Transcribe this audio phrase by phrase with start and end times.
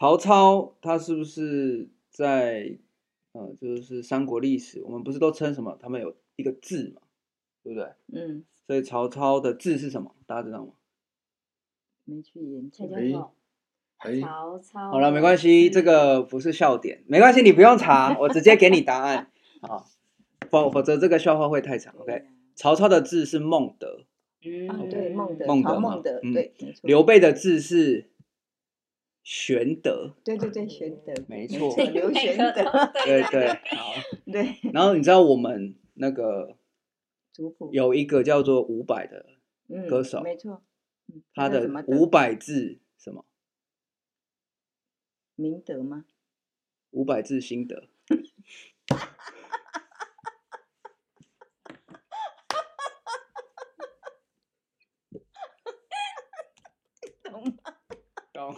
[0.00, 2.78] 曹操他是不是在
[3.32, 5.76] 呃，就是三国历史，我们不是都称什么？
[5.78, 7.02] 他们有一个字嘛，
[7.62, 7.92] 对不对？
[8.10, 8.42] 嗯。
[8.66, 10.14] 所以曹操的字是什么？
[10.26, 10.72] 大家知道吗？
[12.06, 12.88] 没去研究。
[14.22, 14.90] 曹操。
[14.90, 19.30] 好了，没关系，这个不是笑点，没关系，你不用查，我直接给你答案
[19.60, 19.84] 啊，
[20.50, 21.94] 否否则这个笑话会太长。
[21.98, 22.24] OK，
[22.54, 24.06] 曹操的字是孟德。
[24.42, 25.46] 嗯，对，孟德。
[25.46, 28.08] 孟德，孟德，对，刘备的字是
[29.22, 30.14] 玄德。
[30.24, 31.74] 对对对，玄德，没错。
[31.76, 32.64] 刘玄德。
[33.04, 33.92] 对对， 好。
[34.26, 34.56] 对。
[34.72, 36.56] 然后你知道我们那个
[37.72, 39.26] 有一个叫做伍佰的
[39.88, 40.62] 歌手，没错。
[41.34, 43.24] 他的五百字什么？
[45.34, 46.04] 明德吗？
[46.90, 47.88] 五百字心得。
[57.22, 57.54] 懂吗？
[58.32, 58.56] 懂。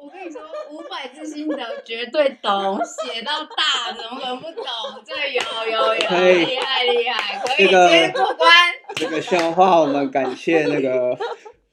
[0.00, 4.64] 我跟你说，五百字心得绝对懂，写到大，怎么可能不懂？
[5.04, 8.48] 这有有有，厉害厉害，可以接过关。
[8.94, 11.18] 这个笑话，我们感谢那个。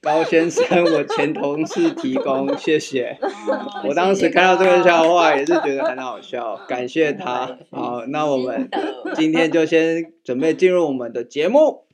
[0.02, 3.18] 高先生，我前同事提供，谢谢。
[3.82, 7.58] 我当时看到这个笑话也是觉得很好笑，感谢他。
[7.72, 8.70] 好，那我们
[9.16, 11.85] 今天就先准备进入我们的节目。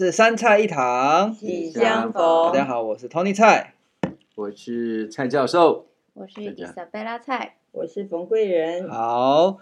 [0.00, 2.50] 是三菜一汤，喜相逢。
[2.50, 3.74] 大家好，我是 Tony 蔡，
[4.34, 8.88] 我是蔡教授，我是伊莎贝拉蔡，我是冯贵人。
[8.88, 9.58] 好，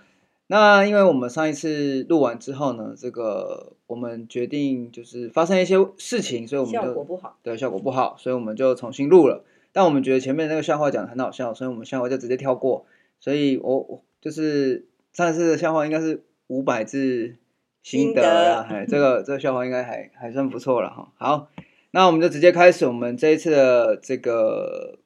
[0.46, 9.42] 那因为我们上一次录完之后呢，这个我们决定就是发生一些事情，所以我们就效果不好，对，效果不好，所以我们就重新录了。
[9.72, 12.86] 但我们觉得前面那个笑话讲得很好笑，所以我们笑话就直接跳过。
[13.18, 16.22] 所以我我就是上一次的笑话应该是。
[16.50, 17.34] 五百字
[17.82, 18.22] 心得
[18.54, 21.12] 啊，哎，这个这个笑话应该还还算不错了哈。
[21.16, 21.48] 好，
[21.92, 24.98] 那我们就直接开始我们这一次的这个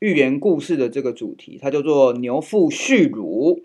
[0.00, 3.64] 寓言故事的这个主题，它叫做牛父蓄乳。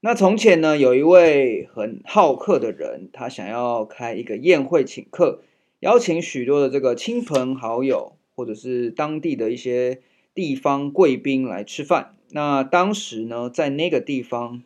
[0.00, 5.40] 那从前呢，有一位很好客的人，他想要开一个宴会请客，
[5.80, 10.00] 邀请许多的这个亲朋好友，或者是当地的一些
[10.34, 12.14] 地方贵宾来吃饭。
[12.32, 14.62] 那当时呢，在那个地方。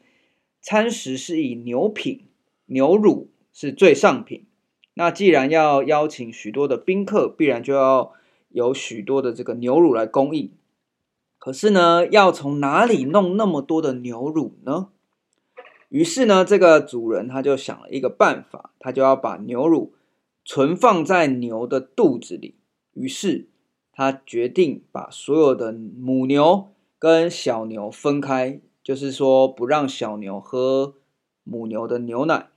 [0.61, 2.23] 餐食是以牛品、
[2.69, 4.47] 牛乳是最上品。
[4.95, 8.13] 那既然要邀请许多的宾客，必然就要
[8.49, 10.51] 有许多的这个牛乳来供应。
[11.39, 14.89] 可是呢，要从哪里弄那么多的牛乳呢？
[15.89, 19.95] 于是呢，这个主人他就想了一个办法，他就要把牛乳
[20.45, 22.57] 存放在牛的肚子里。
[22.95, 23.49] 于是
[23.93, 26.69] 他决定把所有的母牛
[26.99, 28.61] 跟小牛分开。
[28.83, 30.95] 就是说，不让小牛喝
[31.45, 32.49] 母牛的牛奶，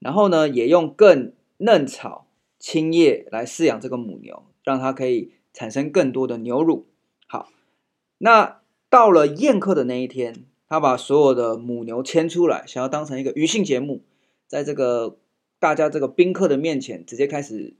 [0.00, 2.26] 然后呢，也用更嫩草、
[2.58, 6.86] 青叶来饲养这个母牛，让它可以产生更多的牛乳。
[7.28, 7.48] 好，
[8.18, 14.02] 那到了宴客的那一天，他把所有的母牛牵出来，想要当成一个余兴节目，
[14.48, 15.18] 在这个
[15.60, 17.76] 大家这个宾客的面前，直接开始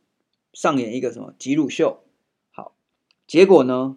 [0.52, 2.04] 上演一个什么挤乳秀。
[2.52, 2.76] 好，
[3.26, 3.96] 结果呢，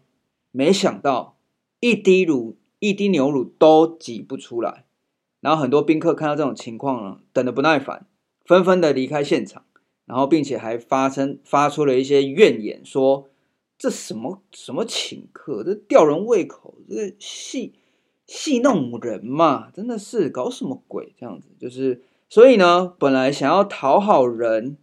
[0.51, 1.38] 没想到
[1.79, 2.57] 一滴乳。
[2.79, 4.83] 一滴牛乳都挤不出来，
[5.39, 8.06] 然后很多宾客看到这种情况呢，等得不耐烦，
[8.45, 9.65] 纷纷的离开现场，
[10.05, 13.29] 然后并且还发生发出了一些怨言，说
[13.77, 17.73] 这什么什么请客，这吊人胃口，这个戏
[18.25, 21.49] 戏弄人嘛，真的是搞什么鬼这样子？
[21.59, 24.77] 就是所以呢，本来想要讨好人，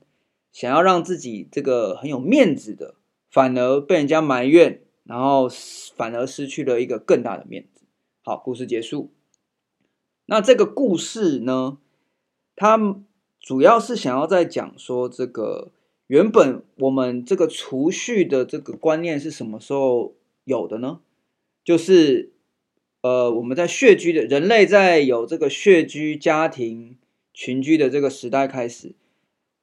[0.53, 2.95] 想要让自己这个很有面子的，
[3.31, 5.49] 反而被人家埋怨，然后
[5.97, 7.83] 反而失去了一个更大的面子。
[8.23, 9.13] 好，故事结束。
[10.27, 11.79] 那这个故事呢，
[12.55, 12.79] 他
[13.41, 15.71] 主要是想要在讲说，这个
[16.07, 20.13] 原本我们这个储蓄的这个观念是什么时候
[20.45, 21.01] 有的呢？
[21.65, 22.31] 就是
[23.03, 26.97] 呃，我们在穴居的人类在有这个穴居家庭
[27.35, 28.93] 群居的这个时代开始，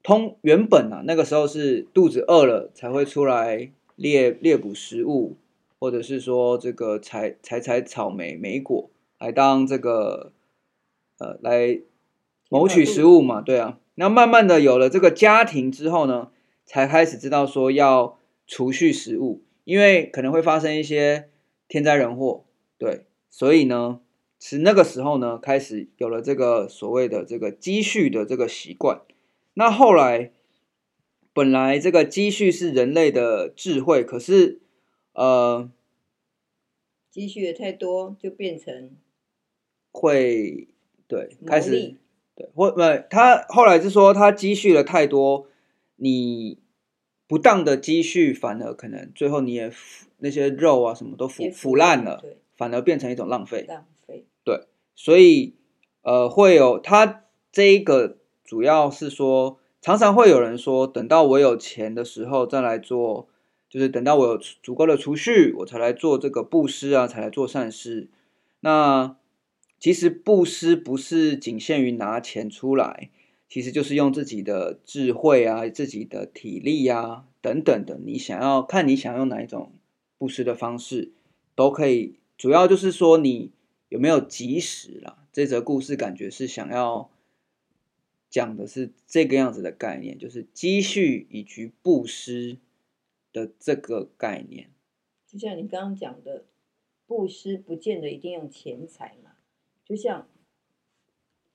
[0.03, 5.37] 通原本啊，那个时候是肚子饿了才会出来猎猎捕食物。
[5.79, 8.89] 或者是说这个采采采草莓莓果
[9.19, 10.31] 来当这个
[11.19, 11.81] 呃来
[12.49, 13.79] 谋取食物嘛，对啊。
[13.95, 16.31] 那慢慢的有了这个家庭之后呢，
[16.65, 21.29] 才开始知道说要储蓄食物，因为可能会发生一些
[21.67, 22.45] 天灾人祸，
[22.77, 24.01] 对，所以呢，
[24.39, 29.01] 是那个时候呢，开始有了这个所谓的这个积蓄的这个习惯。
[29.55, 30.31] 那后来，
[31.33, 34.61] 本来这个积蓄是人类的智慧，可是
[35.13, 35.69] 呃，
[37.09, 38.91] 积蓄的太多就变成
[39.91, 40.67] 会
[41.07, 41.97] 对开始利
[42.37, 45.47] 对或不，他后来是说他积蓄了太多，
[45.95, 46.59] 你
[47.27, 49.71] 不当的积蓄反而可能最后你也
[50.19, 52.23] 那些肉啊什么都腐腐，腐烂了，
[52.55, 53.65] 反而变成一种浪费。
[53.67, 55.55] 浪费对，所以
[56.03, 63.27] 呃会有他这一个主要是说，常常会有人说，等到我有钱的时候再来做，
[63.69, 68.09] 就是等到我有足够的储蓄，我才来做这个布施啊，才来做善事。
[68.59, 69.17] 那
[69.79, 73.09] 其实布施不是仅限于拿钱出来，
[73.47, 77.99] 其实就是用自己的智慧啊、自己的体力啊等等的。
[78.03, 79.71] 你想要看你想用哪一种
[80.17, 81.11] 布施的方式，
[81.55, 82.15] 都可以。
[82.37, 83.51] 主要就是说你
[83.89, 85.25] 有没有及时啦。
[85.31, 87.11] 这则故事感觉是想要
[88.29, 92.57] 讲的是这个样子的概念，就是积蓄以及布施
[93.31, 94.71] 的这个概念。
[95.27, 96.45] 就像你刚刚讲的，
[97.05, 99.31] 布施不见得一定用钱财嘛。
[99.87, 100.27] 就像，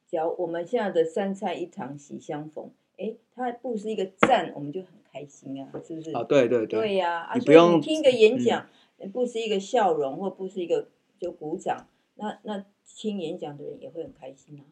[0.09, 6.11] 只要我们现在的三菜一汤喜相逢，哎，他布施一个赞，我们就很开心啊，是不是？
[6.13, 6.81] 啊，对对对。
[6.81, 8.67] 对呀，啊，你不用听个演讲，
[8.99, 10.89] 嗯、布施一个笑容，或布施一个
[11.19, 14.65] 就鼓掌，那那听演讲的人也会很开心啊。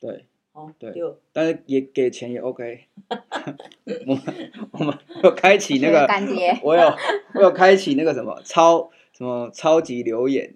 [0.00, 0.26] 对。
[0.52, 0.92] 哦，对。
[0.92, 2.84] 就但是也给钱也 OK。
[4.06, 6.06] 我们我们有开启那个，
[6.62, 6.82] 我有
[7.34, 10.54] 我有开启那个什么超什么超级留言。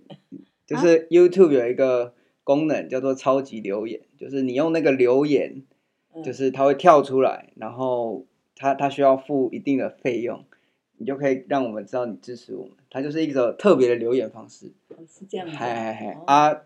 [0.67, 2.15] 就是 YouTube 有一个
[2.45, 5.63] 功能叫做超级留言，就是你用那个留言，
[6.25, 10.45] 就是它会跳出来，然后它它需要付一定的费用，
[10.99, 12.73] 你就可以让我们知道你支持我们。
[12.91, 14.73] 它就是一个特别的留言方式。
[15.09, 15.47] 是这样。
[15.49, 16.63] 嗨嗨嗨啊！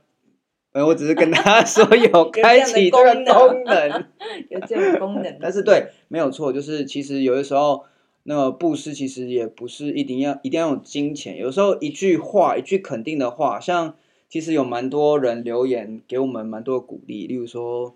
[0.72, 4.04] 我只是跟他说有开启这个功能，
[4.50, 5.36] 有这个功能。
[5.40, 7.84] 但是对，没有错，就是其实有的时候。
[8.28, 13.94] 那个布施其实也不是一定要一定要用金钱，有时候一句话，一句肯定的话，像
[14.28, 17.94] 其实有蛮多人留言给我们蛮多的鼓励，例如说，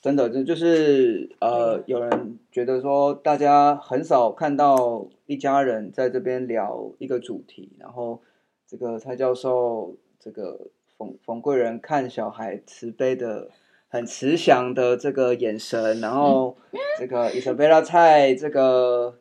[0.00, 8.20] 真的就就是呃，有人觉得说大家很少看到一家人在这边聊一个主题，然后
[8.66, 13.50] 这个蔡教授这个冯冯贵人看小孩慈悲的
[13.88, 16.56] 很慈祥的这个眼神，然后
[16.98, 19.18] 这个伊莎贝拉蔡这个。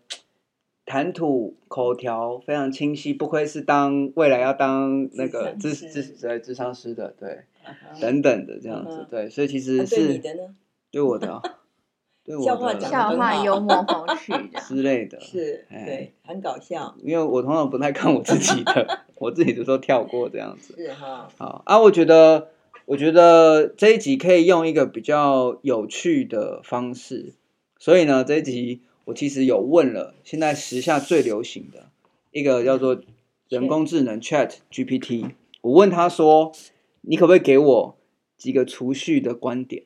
[0.96, 7.30] 谈吐口条非常清晰，不愧是当未来要当那个智智对智商师的，对
[7.66, 8.00] ，uh -huh.
[8.02, 9.10] 等等的这样子，uh -huh.
[9.10, 10.56] 对，所以其实是对你的呢，
[10.92, 11.42] 对我的，
[12.24, 14.32] 对我的笑话讲的笑话幽默风趣
[14.62, 16.96] 之类的，是，对，很搞笑。
[17.04, 21.28] 因为我通常不太看我自己的， 我自己的都跳过这样子，是哈。
[21.38, 22.48] 好啊，我觉得，
[22.86, 27.34] 我觉得这一集可以用一个比较有趣的方式，
[27.80, 28.84] 所以呢，这一集。
[29.06, 31.90] 我其实有问了，现在时下最流行的
[32.32, 33.02] 一个叫做
[33.48, 35.32] 人工智能 Chat GPT，
[35.62, 36.52] 我问他说
[37.02, 37.98] ：“你可不可以给我
[38.36, 39.84] 几个储蓄的观点？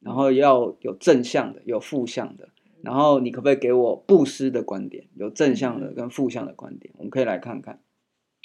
[0.00, 2.48] 然后要有正向的，有负向的。
[2.82, 5.06] 然后你可不可以给我布施的观点？
[5.16, 7.80] 有正向的跟负向的观点，我们可以来看看。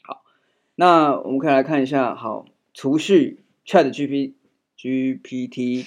[0.03, 0.23] 好，
[0.75, 2.15] 那我们可以来看一下。
[2.15, 4.33] 好，储蓄 Chat GPT。”
[4.77, 5.86] GPT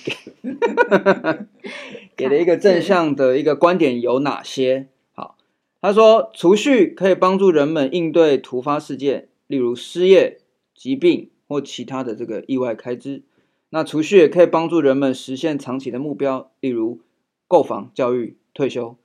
[2.20, 4.88] 给了一个正向的一个观点有哪些？
[5.12, 5.36] 好，
[5.80, 10.40] 他说储蓄可以帮助人们应对突发事件，例如失业、
[10.74, 13.22] 疾病或其他的这个意外开支。
[13.70, 17.00] 那储蓄也可以帮助人们实现长期的目标，例如
[17.48, 18.96] 购房、教育、退休。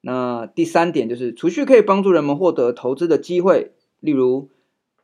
[0.00, 4.48] 那第三点就是储蓄可以帮助人们获得投资的机会，例如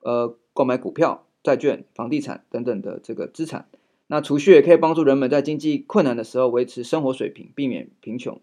[0.01, 3.69] 呃购买股票、债券、房地产等等的这个资产。
[4.11, 8.41] 那储蓄也可以帮助人们在经济困难的时候维持生活水平，避免贫穷。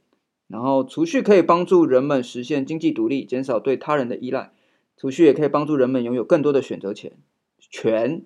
[0.47, 4.53] 然后储蓄可以帮助人们实现经济独立，减少对他人的依赖。
[4.95, 7.13] 储蓄也可以帮助人们拥有更多的选择权，
[7.59, 8.23] 权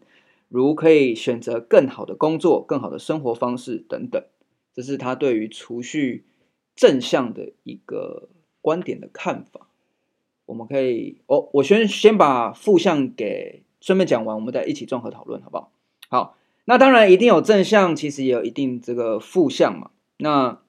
[0.49, 4.21] 如可以选择更好的工作、更好的生活方式等等。
[4.73, 6.25] 这是他对于储蓄
[6.75, 8.27] 正向的一个
[8.61, 9.69] 观点的看法。
[10.45, 15.71] 我们可以，哦，我先先把负向给顺便讲完，我们再一起综合讨论，好不好？
[16.09, 16.35] 好。
[16.69, 19.89] 那当然一定有正向，其实也有一定这个负向嘛。
[20.17, 20.59] 那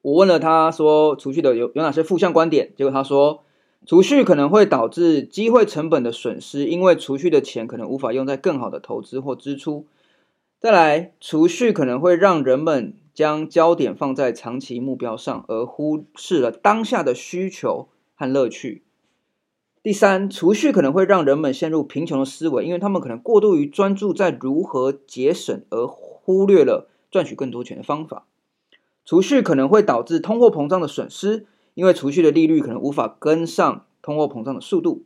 [0.00, 2.72] 我问了他说，储蓄的有有哪些负向观点？
[2.76, 3.42] 结果他说，
[3.84, 9.86] 储蓄可能会导致机会成本的损失，因为储蓄的钱可能无法用在更好的投资或支出。
[10.60, 18.83] 再来，储蓄可能会让人们将焦点放在长期目标上，而忽视了当下的需求和乐趣。
[19.84, 28.24] 第三，储蓄可能会让人们陷入贫穷的思维，因为他们可能过度于专注在如何节省，而忽略了赚取更多钱的方法。
[29.04, 35.02] 储蓄可能会导致通货膨胀的损失，因为储蓄的利率可能无法跟上通货膨胀的速度。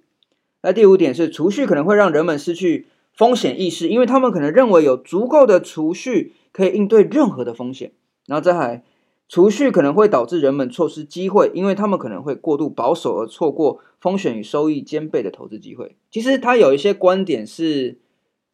[0.62, 7.90] 那第五点是，储蓄可能会让人们失去风险意识，因为他们可能认为有足够的储蓄可以应对任何的风险。
[8.26, 8.84] 然后再来。
[9.28, 15.96] 储蓄可能会导致人们错失机会，因为他们可能会过度保守而错过风险与收益兼备的投资机会。
[16.10, 17.98] 其实他有一些观点是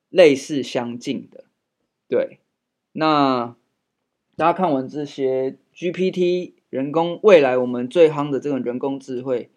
[0.09, 1.45] 类似相近的，
[2.09, 2.41] 对。
[2.93, 3.55] 那
[4.37, 9.51] 大家看完这些 GPT 人工未来我们最夯的这种人工智慧，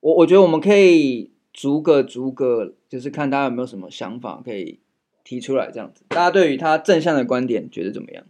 [0.00, 4.80] 我我觉得我们可以逐个逐个，就是看大家有没有什么想法可以
[5.24, 6.04] 提出来，这样子。
[6.08, 8.24] 大家对于他正向的观点觉得怎么样？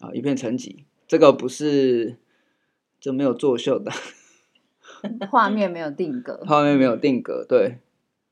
[0.00, 0.84] 啊，一片沉寂。
[1.08, 2.16] 这个不是，
[2.98, 3.92] 这没有作秀的，
[5.30, 7.46] 画面没有定格，画面没有定格。
[7.48, 7.78] 对，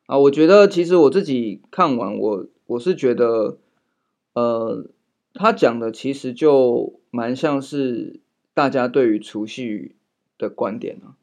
[0.07, 3.59] 啊，我觉得其实我自己看完，我我是觉得，
[4.33, 4.91] 呃，
[5.35, 8.19] 他讲的其实就蛮像是
[8.53, 9.95] 大家对于储蓄
[10.37, 11.15] 的观点啊，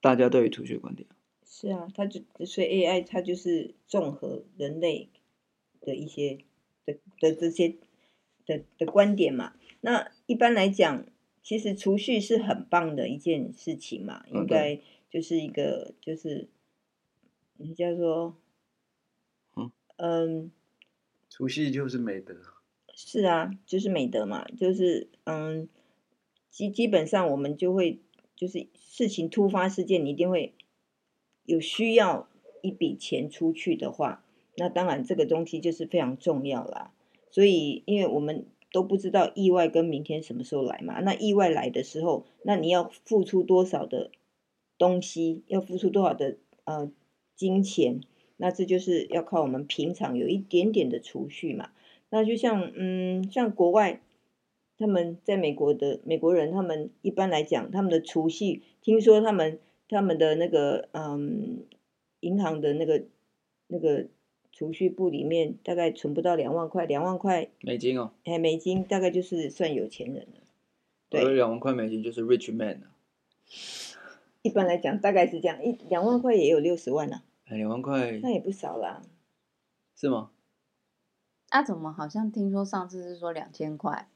[0.00, 1.08] 大家对于储蓄的观点。
[1.44, 5.08] 是啊，他就所以 AI 它就是综合人类
[5.80, 6.38] 的一些
[6.86, 7.74] 的的这些。
[8.50, 11.06] 的的观点嘛，那一般来讲，
[11.42, 16.48] 其实储蓄是很棒的一件事情嘛，应该就是一个就是，
[17.56, 18.36] 人家说，
[19.56, 19.70] 嗯。
[19.96, 20.50] 嗯，
[21.28, 22.34] 储蓄就是美德，
[22.94, 25.68] 是啊，就是美德嘛，就是嗯，
[26.50, 28.00] 基基本上我们就会
[28.34, 30.54] 就是事情突发事件，你一定会
[31.44, 32.30] 有需要
[32.62, 34.24] 一笔钱出去的话，
[34.56, 36.94] 那当然这个东西就是非常重要啦。
[37.30, 44.10] 所以，因为我们都不知道意外跟明天什么时候来嘛，那意外来的时候，那你要付出多少的
[44.76, 46.90] 东西，要付出多少的呃
[47.36, 48.00] 金钱，
[48.36, 51.70] 那这就是要靠我们平常有一点点的储蓄嘛。
[52.10, 54.00] 那就像嗯，像国外，
[54.76, 61.64] 他们在美国的美国人，他们一般来讲，他们的储蓄，听说他们他们的那个嗯，
[62.20, 63.04] 银行的那个
[63.68, 64.08] 那个。
[64.52, 70.40] 储蓄部里面大概存不到两万块，两万块美金哦，哎，美金大概就是算有钱人了。
[71.08, 72.94] 对，两万块美金就是 rich man 啊。
[74.42, 77.22] 一般来讲，大概是这样，一两万块也有六十万呢。
[77.46, 79.02] 哎，两万块那也不少啦。
[79.96, 80.30] 是吗？
[81.50, 84.08] 啊，怎么好像听说上次是说两千块，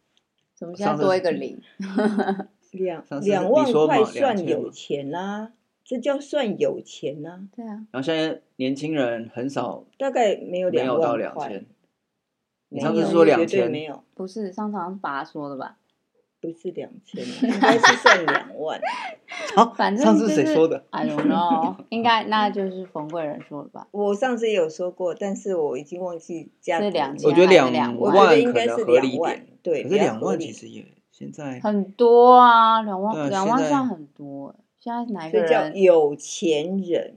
[0.55, 1.61] 怎么现在多一个零？
[2.73, 5.53] 两两万块算有钱啦。
[5.85, 7.87] 这叫算有钱呐、啊，对啊。
[7.91, 11.67] 然后现在年轻人很少，大概没有两万块，没有到两千。
[12.71, 15.76] 你上次说两千，没有，不是上次好像爸说的吧？
[16.41, 18.81] 不是两千，应该是算两万。
[19.55, 23.87] 好，反正、上次谁说的？I don't know，应该那就是冯贵人说的吧？
[23.93, 34.55] 我上次也有说过，但是我已经忘记加是两千，我觉得两万，我觉得应该是两万，对，可是两万其实也现在很多啊，两万两万算很多。
[34.85, 37.14] 现在哪一个人叫有钱人？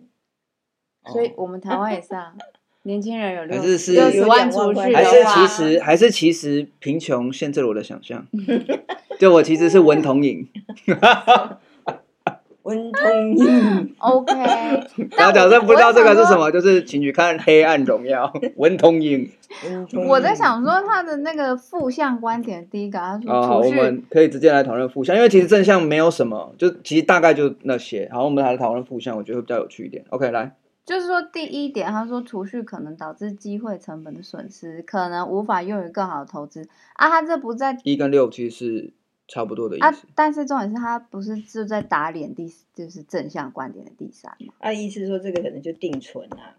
[1.12, 2.34] 所以我们台湾也是啊，
[2.84, 8.26] 年轻人有六十是六十万出去还是其实还是其实贫穷限制了我的想象？
[9.20, 10.48] 就我其实是文童影。
[12.68, 14.34] 文童影，OK。
[15.18, 18.28] 然后假设不知道这个是什么，就是请去看《黑暗荣耀》。
[18.58, 19.30] 文通英。
[20.10, 28.10] 我在想说他的那个负向观点，第一个他说我们可以直接来讨论负向，因为其实正向没有什么，就其实大概就那些。
[28.12, 30.04] 好，我们来讨论负向，我觉得会比较有趣一点。
[30.10, 30.54] OK，来，
[30.86, 37.08] 就是说第一点，他说储蓄可能导致机会成本的损失，可能无法用于更好的投资啊。
[37.08, 38.94] 他这不在一跟六其实是。
[39.28, 44.54] 差不多的意思，啊、但是重点是他不是就在打脸第就是正向观点的第三嘛？
[44.60, 46.56] 啊，意思说这个可能就定存啊，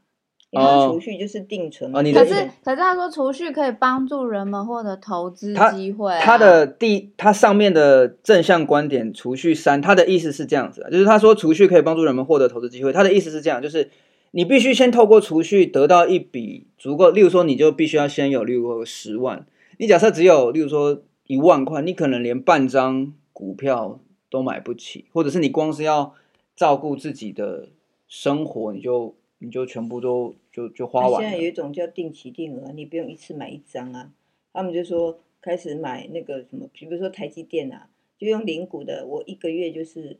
[0.51, 2.01] 因为储蓄就是定存嘛。
[2.01, 6.21] 哦、可是可是他说储蓄可以帮助人们获得投资机会、啊。
[6.21, 12.93] 他的第他上面的正向观点储蓄三，他的意思是这样子，就是他说储蓄可以帮助人们获得投资机会。
[12.93, 13.91] 他的意思是这样，就是
[14.33, 19.47] 你必须先透过储蓄得到一笔足够，例如说你就必须要先有，例如说十万，
[19.79, 21.03] 你假设只有，例如说。
[21.29, 26.15] 一万块，你可能连半张股票都买不起，或者是你光是要
[26.57, 27.69] 照顾自己的
[28.09, 31.29] 生活，你就你就全部都就就花完了。
[31.29, 34.11] 现在有一种叫定期定额，你不用一次买一张啊。
[34.55, 40.19] 他们就说开始买那个什么，比如说台积电啊，就用零股的，我一个月就是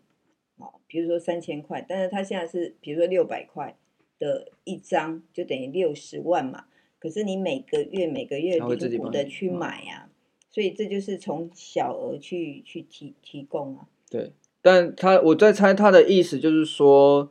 [0.59, 3.75] 哦，比如说三千块，但是他现在是比如说六百块
[4.19, 6.67] 的一张，就等于六十万嘛。
[6.99, 10.11] 可是你每个月每个月零股的去买啊。
[10.51, 17.31] 所以这就是从小额去去提提供啊，对，但他我在猜他的意思就是说，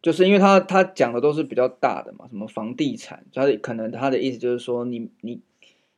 [0.00, 5.40] 就是因为他他讲的都是比较大的嘛，什么房地产，他可能他的意思就是说你，你你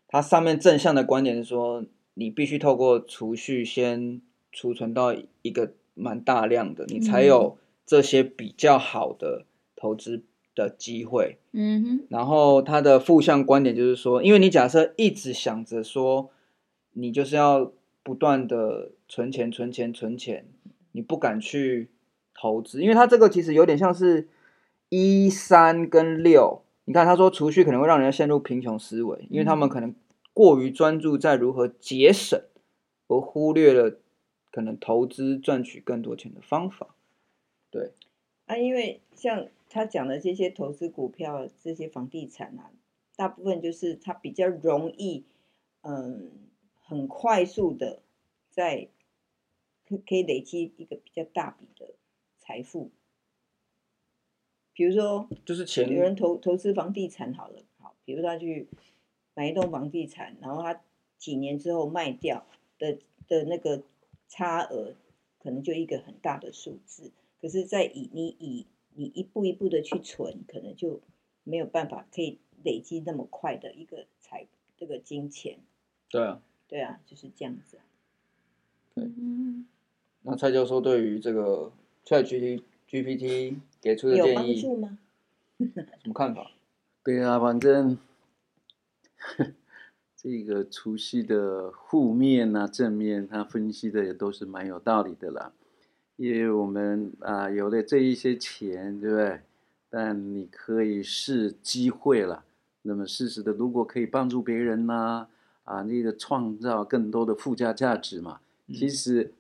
[0.09, 9.45] 他上面正向的观点是说，你必须透过储蓄先储存到一个蛮大量的，你才有这些比较好的
[9.77, 10.25] 投资
[10.57, 11.39] 的机会。
[11.53, 16.31] 嗯哼，然后他的负向观点就是说，因为你假设一直想着说，
[16.93, 17.73] 你就是要。
[18.03, 20.47] 不断的存钱、存钱、存钱，
[20.93, 21.91] 你不敢去
[22.35, 24.27] 投资，因为它这个其实有点像是
[24.89, 26.63] 一三跟六。
[26.87, 29.95] 你看，他说储蓄可能会让人家陷入贫穷思维，因为他们可能
[30.33, 32.43] 过于专注在如何节省，
[33.07, 33.99] 而忽略了
[34.51, 36.95] 可能投资赚取更多钱的方法。
[37.71, 37.93] 对，
[38.47, 42.73] 啊，因为像他讲的这些投资股票、这些房地产啊，
[43.15, 45.27] 大部分就是他比较容易，
[45.83, 46.31] 嗯。
[46.91, 48.03] 很快速的，
[48.51, 48.89] 在
[49.87, 51.95] 可可以累积一个比较大笔的
[52.41, 52.91] 财富，
[54.73, 58.67] 比如说，就是钱，有人投投资房地产好了，好，比如他去
[59.35, 60.83] 买一栋房地产，然后他
[61.17, 62.45] 几年之后卖掉
[62.77, 63.85] 的的那个
[64.27, 64.97] 差额，
[65.39, 68.67] 可能就一个很大的数字，可是，在以你以
[68.97, 71.01] 你一步一步的去存，可能就
[71.45, 75.61] 没有办法可以累积那么快的一个财这个金钱，
[76.09, 76.43] 对啊。
[76.71, 77.83] 对啊，就是这样子啊。
[78.95, 79.11] 对，
[80.23, 81.73] 那蔡教授对于这个
[82.07, 84.99] ChatGPT GPT 给出的建议有帮助吗？
[85.59, 86.53] 什么看法？
[87.03, 87.99] 对啊，反正
[90.17, 95.53] 这个除夕的负面啊、正面，他分析的也都是蛮有道理的啦。
[96.17, 99.41] 因为我们啊有了这一些钱，对不对？
[99.89, 102.45] 但你可以是机会了。
[102.83, 105.29] 那么适时的，如果可以帮助别人呢、啊？
[105.71, 109.33] 啊，那个创造更多的附加价值嘛，其实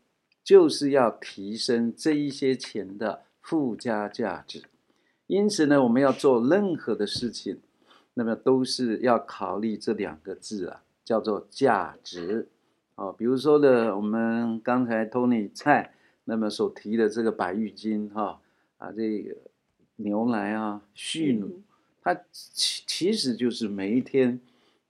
[0.45, 4.63] 就是要提升这一些钱的附加价值。
[5.27, 7.59] 因此呢，我们要做任何的事情，
[8.15, 12.47] 那么都是要考虑这两个字啊，叫做价值。
[12.95, 15.95] 哦，比如说呢，我们刚才 Tony 蔡
[16.27, 18.41] 那么所提的这个白玉金哈
[18.79, 19.37] 啊，这个
[19.97, 21.61] 牛奶啊，畜乳，
[22.01, 24.39] 它其其实就是每一天。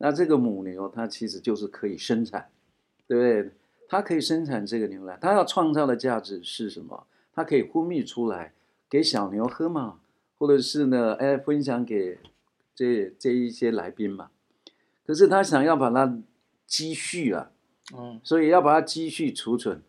[0.02, 2.50] 那这个母牛，它其实就是可以生产，
[3.06, 3.52] 对不对？
[3.86, 7.06] 它可以生产这个牛奶，它要创造的价值是什么？
[7.34, 8.54] 它可以分泌出来
[8.88, 10.00] 给小牛喝嘛，
[10.38, 12.18] 或者是呢，哎，分享给
[12.74, 14.30] 这这一些来宾嘛。
[15.04, 16.22] 可是他想要把它
[16.66, 17.50] 积蓄啊，
[17.94, 19.82] 嗯，所以要把它积蓄储存，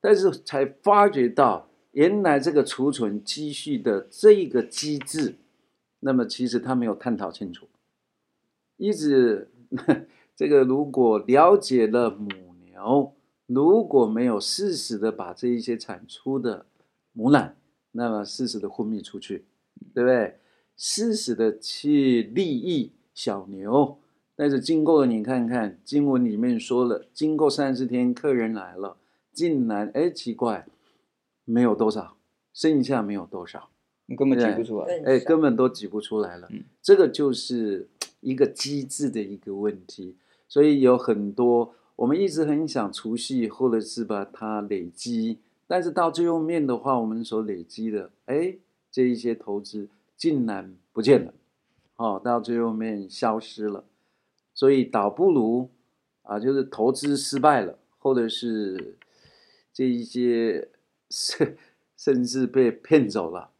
[0.00, 5.34] 但是才发觉到原来这个储存积蓄的这个机制，
[6.00, 7.66] 那么其实他没有探讨清楚。
[8.82, 9.48] 一直，
[10.34, 12.28] 这个如果了解了母
[12.64, 13.14] 牛，
[13.46, 16.66] 如果没有适时的把这一些产出的
[17.12, 17.54] 母奶，
[17.92, 19.44] 那么适时的分泌出去，
[19.94, 20.40] 对不对？
[20.76, 23.98] 适时的去利益小牛，
[24.34, 28.96] 但是经过了，你看看经文里面说了，经过三十天，客人来了，
[29.32, 30.66] 竟然哎奇怪，
[31.44, 32.16] 没有多少，
[32.52, 33.70] 剩下没有多少，
[34.12, 37.88] 你根本挤不出来，哎，根本都挤不出来了，嗯，这个就是。
[38.22, 40.14] 一个机制的一个问题，
[40.46, 48.56] 所以有很多我们一直很想储蓄，或者是把它累积，但是到最后面的话，我们所累积的，哎，
[48.92, 51.34] 这一些投资竟然不见了，
[51.96, 53.82] 哦，到最后面消失了，
[54.54, 55.68] 所以倒不如
[56.22, 58.96] 啊，就是投资失败了，或者是
[59.72, 60.68] 这一些
[61.10, 61.56] 甚
[61.98, 63.50] 甚至被骗走了，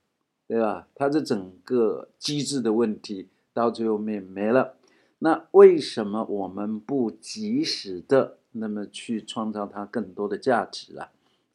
[0.53, 0.87] 对吧？
[0.95, 3.29] 它这整个机制的问题。
[3.55, 4.77] 到最后面没了，
[5.19, 11.11] 那为什么我们不及时的那么去创造它更多的价值啊？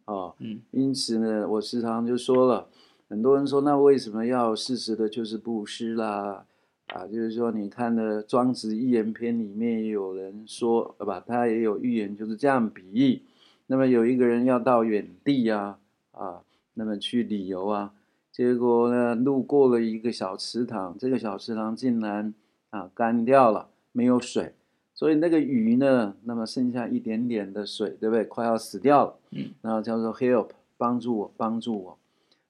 [0.06, 2.68] 哦，嗯，因此呢，我时常就说了，
[3.10, 6.46] 很多人说，那为什么要适时的，就是布施啦？
[6.94, 11.24] 啊，就是说，你看的，《庄子寓言篇》里面也有人说，对吧？
[11.26, 13.24] 他也有寓言，就是这样比喻。
[13.66, 15.80] 那么有一个人要到远地啊，
[16.12, 16.42] 啊，
[16.76, 17.92] 那么去旅游啊。
[18.38, 22.32] 结果呢，路过了一个小池塘，这个小池塘竟然
[22.69, 24.54] 啊干掉了，没有水，
[24.93, 28.23] 所以那个鱼呢，那么剩下一点点的水，对不对？
[28.26, 29.15] 快要死掉了。
[29.32, 31.97] 嗯，然后叫做 help，帮助我，帮助我。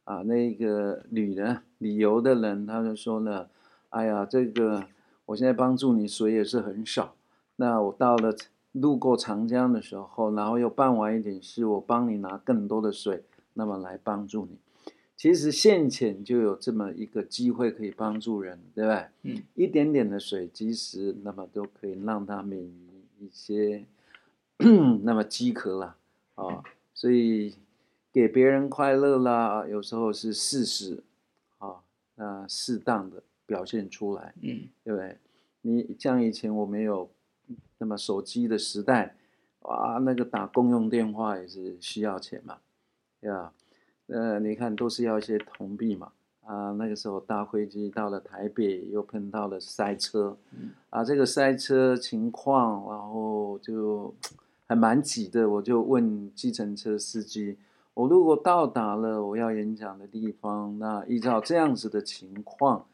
[0.03, 3.47] 啊，那个旅人旅游的人，他就说呢，
[3.87, 4.83] 哎呀，这个
[5.27, 7.15] 我现在帮助你，水也是很少。
[7.55, 8.35] 那我到了
[8.73, 13.23] 路过长江的时候，然后又办完一点事，我帮你拿更多的水，
[13.53, 14.57] 那么来帮助你。
[15.17, 19.07] 其实现前就有这么一个机会可以帮助人，对不对？
[19.23, 23.83] 嗯，一点点的水，其实那么都可以让他免于一些
[25.01, 25.97] 那么饥渴了
[26.35, 26.63] 啊、哦。
[26.93, 27.55] 所以
[28.13, 31.03] 给别人快乐啦，有时候是事实，
[31.57, 31.81] 啊，
[32.15, 35.17] 那适当的表现出来，嗯，对不对？
[35.61, 37.09] 你像以前我没有
[37.79, 39.15] 那么手机的时代，
[39.61, 42.59] 哇，那个打公用电话也是需要钱嘛，
[43.19, 43.51] 对吧？
[44.07, 46.11] 呃，你看都是要一些铜币嘛，
[46.45, 54.13] 啊，那个时候搭飞机到了台北，又碰到了塞车，嗯、啊，这个塞车情况，然后就
[54.65, 57.57] 还蛮挤的，我就问计程车司机，
[57.93, 62.85] 我如果到达了我要演讲的地方，那依照这样子的情况，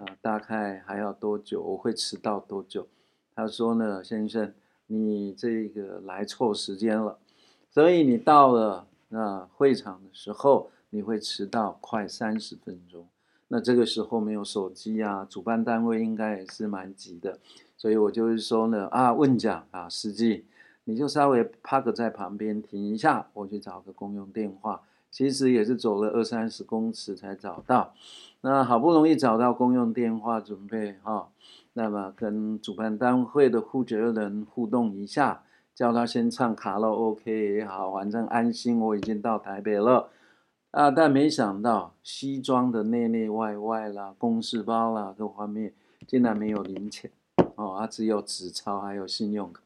[0.00, 1.62] 啊，大概还要多久？
[1.62, 2.88] 我会迟到多久？
[3.36, 4.52] 他说呢，先生，
[4.88, 7.18] 你这个来错时间了，
[7.70, 8.88] 所以你到了。
[9.08, 13.06] 那会场的时候，你会迟到快三十分钟。
[13.48, 17.38] 那这个时候没有手机啊，主办单位应该也是蛮急的，
[17.76, 20.44] 所以我就是说呢，啊，问讲啊，司机，
[20.84, 24.82] 你就稍微 park 在旁边停一下，我去找个公用电话。
[25.08, 27.94] 其实也是走了二三十公尺才找到。
[28.42, 31.28] 那好不容易找到公用电话，准备哈、
[31.72, 35.44] 那么跟主办单位的负责人互动一下。
[35.76, 40.08] 叫他先唱卡拉 OK 也好，反正安心，我已经到台北了
[40.70, 40.90] 啊！
[40.90, 45.74] 但没想到西装的内内外外啦，公事包啦，各方面
[46.06, 47.10] 竟然没有零钱
[47.56, 49.60] 哦，啊，只有纸钞还有信用卡，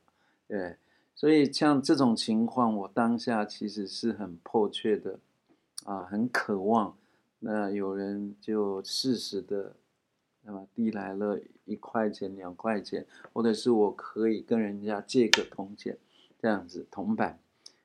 [0.48, 0.76] 对，
[1.14, 5.20] 所以像这种情况，我当下其实是很迫切的
[5.84, 6.96] 啊，很渴望，
[7.38, 9.74] 那有人就适时的。
[10.42, 15.96] 那么递来了一块钱、两块钱，或者是我可以跟人家借个铜钱，
[16.40, 17.38] 这样子铜板。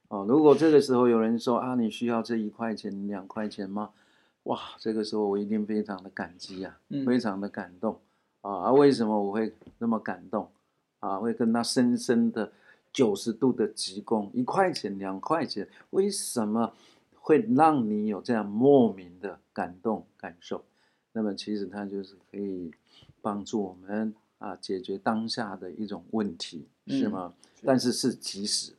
[0.08, 3.92] 哦，如果这个时候有人说啊，你需要这一块钱、两块钱吗？
[4.44, 8.00] 哇，这个时候我一定非常的感激啊，嗯、非常的感动
[8.42, 8.72] 啊！
[8.72, 10.48] 为什么我会那么感动？
[11.00, 12.52] 啊，会跟他深深的
[12.94, 16.72] 九十度的鞠躬，一块钱、两块钱，为什么
[17.20, 20.64] 会让你有这样莫名的感动感受？
[21.16, 22.70] 那么其实它就是可以
[23.22, 27.34] 帮助我们啊解决当下的一种问题，嗯、是吗？
[27.56, 28.74] 是，但是是即时，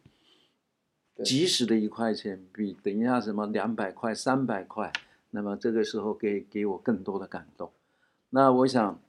[1.24, 4.92] 即时的一块钱比等一下什么两百块、三百块，
[5.30, 7.72] 那么这个时候给给我更多的感动。
[8.28, 9.00] 那我想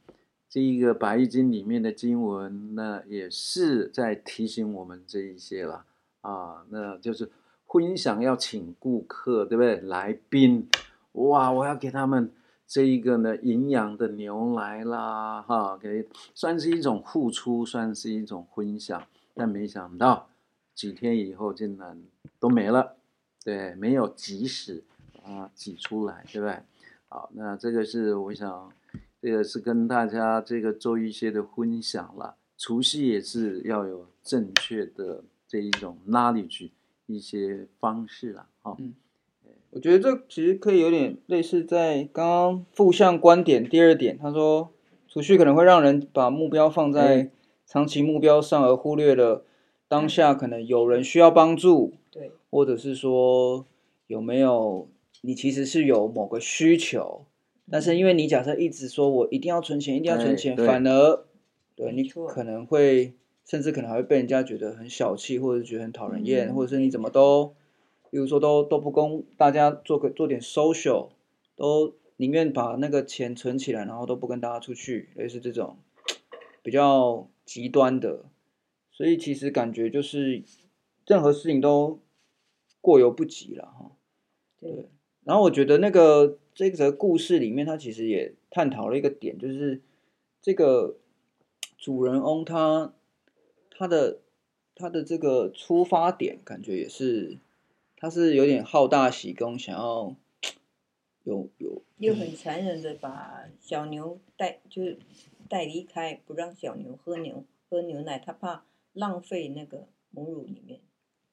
[0.49, 5.83] 这一个《百喻经》里面的经文，那也是在提醒我们这一些了
[6.21, 7.29] 啊，那就是
[7.67, 9.81] 分享要请顾客，对不对？
[9.81, 10.69] 来宾，
[11.11, 12.31] 哇，我要给他们。
[12.67, 20.27] 这一个呢，营养的牛奶啦，哈，给算是一种付出，算是一种分享，但没想到
[20.75, 22.03] 几天以后竟然
[22.39, 22.97] 都没了，
[23.41, 24.83] 对，没有及时
[25.23, 26.61] 啊挤出来，对不对？
[27.07, 28.69] 好，那这个是我想，
[29.21, 32.35] 这个是跟大家这个做一些的分享了。
[32.57, 36.71] 除夕也是要有正确的这一种 knowledge
[37.05, 38.75] 一些方式了，哈。
[38.77, 38.93] 嗯
[39.77, 44.71] 我觉得这其实可以有点类似在刚刚负向观点第二点，他说
[45.07, 47.29] 储蓄可能会让人把目标放在
[47.67, 49.45] 长期目标上，而忽略了
[49.87, 53.67] 当下可能有人需要帮助，对，或者是说
[54.07, 54.89] 有没有
[55.21, 57.25] 你其实是有某个需求，
[57.69, 61.23] 但是因为你假设一直说我一定要存钱，一定要存钱，反而
[61.75, 63.13] 对你可能会
[63.45, 67.53] 甚至可能还会被人家觉得很小气，或者是觉得很讨人厌，或者是你怎么都。
[68.09, 71.09] 比如说都都不供大家做个做点 social，
[71.55, 75.77] 都宁愿把那个钱存起来，然后都不跟大家出去，类似这种
[76.63, 78.25] 比较极端的，
[78.91, 80.41] 所以其实感觉就是
[81.05, 81.99] 任何事情都
[82.79, 83.91] 过犹不及了哈。
[84.59, 84.87] 对，
[85.23, 89.81] 然后我觉得那个这则故事里面，他其实也探讨了一个点，就是
[90.41, 90.95] 这个
[91.77, 92.93] 主人翁他
[93.69, 94.19] 他的
[94.73, 97.39] 他的这个出发点，感觉也是。
[97.99, 100.15] 他是有点好大喜功，想要
[101.23, 104.99] 有有又很残忍的把小牛带就是
[105.49, 110.79] 带离开，不让小牛喝牛喝牛奶，他怕浪费那个母乳里面。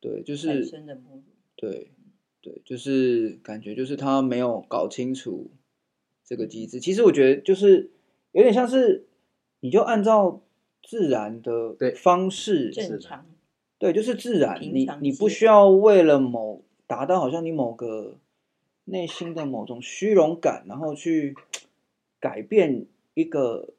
[0.00, 1.22] 对，就是产生的母乳。
[1.54, 1.92] 对
[2.40, 5.50] 对，就是感觉就是他没有搞清楚
[6.24, 6.80] 这个机制。
[6.80, 7.90] 其实我觉得就是
[8.32, 9.06] 有点像是，
[9.60, 10.42] 你就按照
[10.82, 13.26] 自然的方式正常。
[13.84, 18.16] 对，就是自然，你你不需要为了某达到好像你某个
[18.86, 21.36] 内心的某种虚荣感，然后去
[22.18, 23.74] 改变一个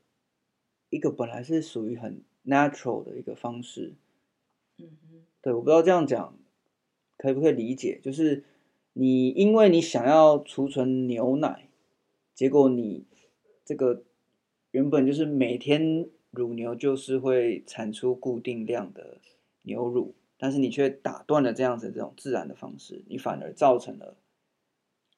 [0.91, 3.93] 一个本来是属于很 natural 的一个方式。
[4.77, 6.37] 嗯哼，对，我不知道这样讲
[7.17, 8.43] 可不可以理解，就是
[8.93, 11.67] 你因为你想要储存牛奶，
[12.35, 13.05] 结果你
[13.65, 14.03] 这个
[14.69, 19.17] 原本就是每天乳牛就是会产出固定量的。
[19.65, 24.15] 牛乳，但是你却打断了这样子这种自然的方式，你反而造成了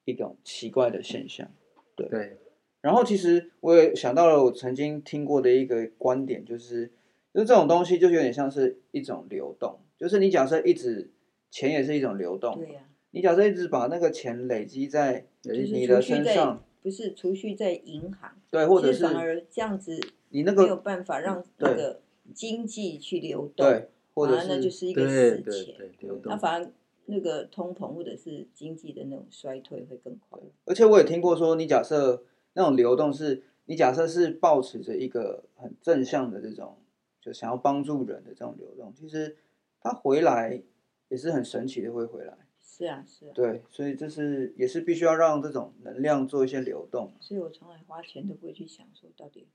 [0.04, 1.50] 一种奇怪的现象。
[1.94, 2.08] 对。
[2.08, 2.38] 对。
[2.80, 6.86] 然后其实我也想到了，我曾经听过的一个观点，就是，
[7.34, 11.10] 就是这种东西就有点像是一种流动，就是你假设一直
[11.50, 12.86] 钱也是一种流动，对呀、啊。
[13.10, 22.00] 你假设一直把那个钱累积在你的身上，不是储蓄在银行，对，或者是反而这样子，你那个没有办法让那个
[22.32, 26.72] 经济去流动，对，或者那就是一个死钱，流动，那反而
[27.06, 30.40] 那个通膨或者是经济的那种衰退会更快。
[30.64, 36.76] 而且我也听过说，你假设那种流动是，你假设是保持着一个很正向的这种，
[37.20, 39.36] 就想要帮助人的这种流动，其实
[39.80, 40.62] 它回来
[41.08, 42.36] 也是很神奇的，会回来。
[42.60, 43.32] 是啊，是啊。
[43.34, 47.12] 对，所以这是也是必须要让这种能量做一些流动。
[47.20, 49.46] 所以我从来花钱都不会去想说到底，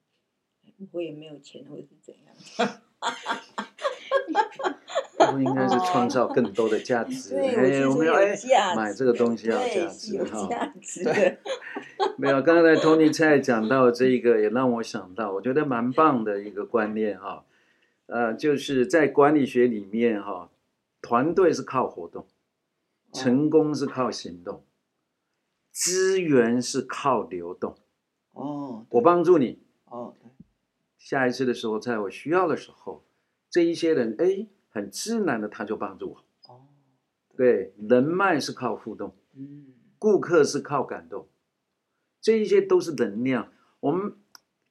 [0.92, 2.80] 我也没有钱或者是怎样。
[5.34, 7.32] 我应该是创造更多的价值。
[7.32, 8.36] 对，我们要哎，
[8.76, 10.48] 买这个东西要价值哈。
[11.04, 11.38] 对，
[12.18, 17.46] 没有，刚才 Tony 蔡讲到这个，也让我想到，我觉得蛮棒的一个观念哈。
[18.08, 20.50] 呃，就是在管理学里面哈，
[21.02, 22.26] 团队是靠活动。
[23.14, 24.64] 成功是靠行动，
[25.70, 27.76] 资源是靠流动。
[28.32, 29.60] 哦，我帮助你。
[29.86, 30.16] 哦，
[30.98, 33.04] 下一次的时候，在我需要的时候，
[33.54, 36.52] 这一些人哎，很自然的他就帮助我。
[36.52, 36.66] 哦，
[37.38, 39.16] 对，人脉是靠互动。
[39.36, 39.68] 嗯，
[40.00, 41.28] 顾客是靠感动，
[42.20, 43.52] 这一些都是能量。
[43.82, 44.16] 我们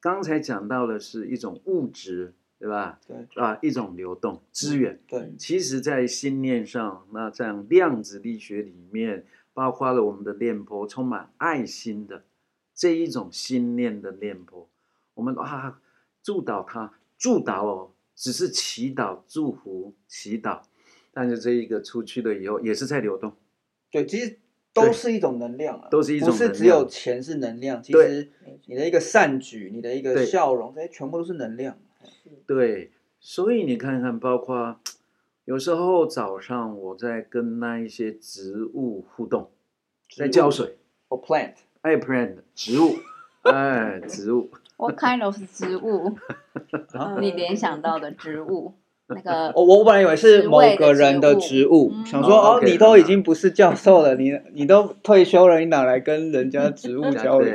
[0.00, 2.34] 刚才讲到的是一种物质。
[2.58, 3.00] 对吧？
[3.04, 5.00] 对啊，一种流动资源。
[5.08, 12.22] 对，其实，在心念上，那这样量子力学里面，包括了我们的念波，充满爱心的
[12.72, 14.68] 这一种心念的念波，
[15.14, 15.80] 我们啊，
[16.22, 17.90] 助导他，助导哦，
[18.22, 20.60] 只是祈祷、祝福、祈祷，
[21.12, 23.32] 但是这一个出去了以后，也是在流动。
[23.90, 24.38] 对，其实
[24.72, 28.30] 都是一种能量啊，都是一种能量，不是只有钱是能量，其实
[28.66, 31.76] 你的一个善举，你的一个笑容，这些全部都是能量。
[32.46, 34.78] 对，所以你看看，包括
[35.44, 39.50] 有时候早上我在跟那一些植物互动，
[40.16, 40.78] 在浇水。
[41.08, 42.94] 哦，plant，哎，plant，植物，
[43.42, 44.48] 哎，植物。
[44.76, 46.16] What kind of 植物？
[47.20, 48.74] 你联想到的植物？
[49.08, 57.54] 那个，我我本来以为是某个人的植物，想说哦，你都已经不是教授了，你你都退休了，你哪来跟人家植物 交流？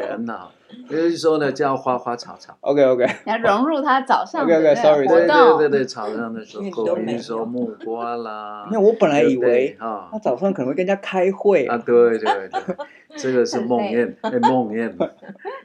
[0.69, 0.87] 很好。
[0.89, 8.67] 比如说呢，叫花花草草，OK OK，你要融入他早上的活动，okay, okay, sorry, 对对对对，早上的时候，比如说木瓜啦。
[8.71, 12.75] 因为我本来以为啊，他早上可能会跟人家开会啊，对对对，
[13.15, 15.09] 这个是梦魇，哎梦魇。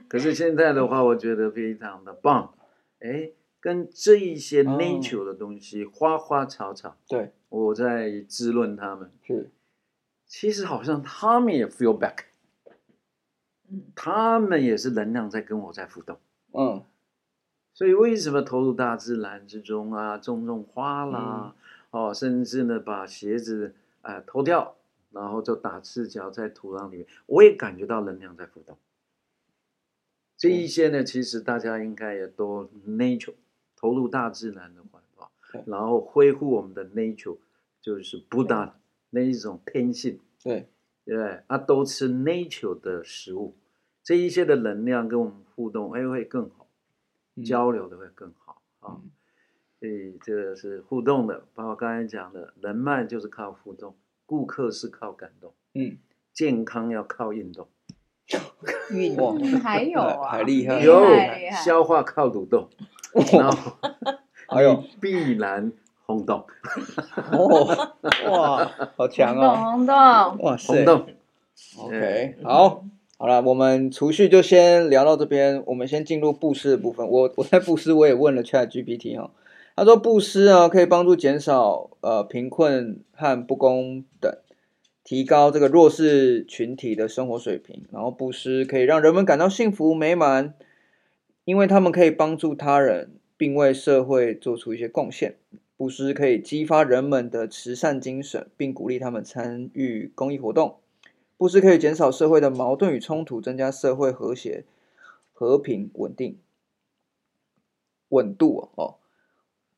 [0.09, 2.53] 可是现在的话，我觉得非常的棒，
[3.01, 9.51] 哎，跟这一些 nature 的东西，花花草草，对，我在滋润他们，是，
[10.27, 12.32] 其实好像他们也 feel back。
[13.95, 16.19] 他们也是能量在跟我在互动，
[16.53, 16.83] 嗯，
[17.73, 21.55] 所以为什么投入大自然之中啊，种种花啦，
[21.91, 24.77] 嗯、哦，甚至呢把鞋子啊脱、呃、掉，
[25.11, 28.77] 然后就打赤脚在土壤里面，我也感觉到能量在互动。
[30.37, 33.35] 这一些呢，其实大家应该也都 nature
[33.77, 35.31] 投入大自然的环保，
[35.67, 37.39] 然后恢复我们的 nature，
[37.81, 38.79] 就是不大
[39.11, 40.69] 那一种天性，对。
[41.05, 43.57] 对，啊，都吃 nature 的食物。
[44.05, 46.67] 这一些的能量跟我们互动，哎，会更好，
[47.45, 48.99] 交流的会更好啊。
[49.79, 53.95] 所以这个是互动的，包括刚才讲的，人脉就是靠互动，
[54.27, 55.99] 顾客是靠感动，嗯，
[56.33, 57.69] 健康要靠运动，
[58.93, 61.05] 运动还有啊， 还厉害，有
[61.65, 62.69] 消化靠蠕动，
[63.33, 63.77] 然后
[64.49, 65.73] 还有必然
[66.07, 66.47] 轰动，
[67.33, 67.93] 哦，
[68.31, 68.65] 哇，
[68.97, 69.95] 好强哦，轰动，
[70.39, 71.07] 哇塞，轰动
[71.79, 72.85] ，OK，好。
[73.23, 75.63] 好了，我们储蓄就先聊到这边。
[75.67, 77.09] 我们先进入布施的部分。
[77.09, 79.31] 我我在布施，我也问了 ChatGPT 哈，
[79.77, 84.37] 他说布施啊可以帮助减少呃贫困和不公等，
[85.05, 87.85] 提高这个弱势群体的生活水平。
[87.93, 90.55] 然后布施可以让人们感到幸福美满，
[91.45, 95.37] 因为他们可以帮助他人，并为社会做出一些贡献。
[95.77, 100.79] 布施可以激发人们的慈善精神，并鼓励他们参与公益活动。
[101.43, 104.65] 布施可以减少社会的矛盾与冲突，增加社会和谐、
[105.33, 106.39] 和平、稳定、
[108.11, 108.99] 稳度哦。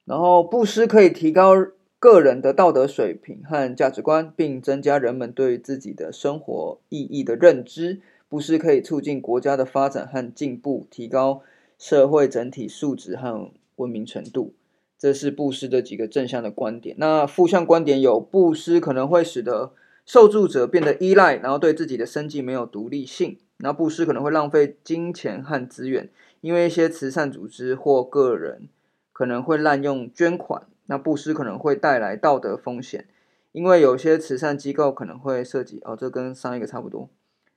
[0.05, 1.55] 然后，布施可以提高
[1.99, 8.03] 个人的道德水平和价值观，并增加人们对自己的生活意义的认知。
[8.29, 11.41] 布施可以促进国家的发展和进步，提高
[11.79, 14.53] 社会整体素质和文明程度。
[14.99, 16.95] 这是布施的几个正向的观点。
[16.99, 19.73] 那负向观点有布施可能会使得
[20.05, 23.39] 受助者变得依赖，然后对自己的生计没有独立性。
[23.59, 28.69] 那布施可能会浪费金钱和资源，因为一些慈善组织或个人
[29.13, 30.67] 可能会滥用捐款。
[30.87, 33.07] 那布施可能会带来道德风险，
[33.53, 37.09] 因为有些慈善机构可能会涉及哦，这跟上一个差不多。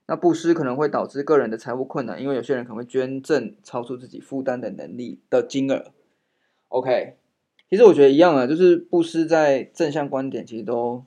[0.06, 5.92] 那布施可能会导致个人的财务困难，因为有些人可能会捐赠超出自己负担的能力的金额。
[6.68, 7.16] OK。
[7.68, 11.04] 其实我觉得一样啊，就是布施在正向观点其实都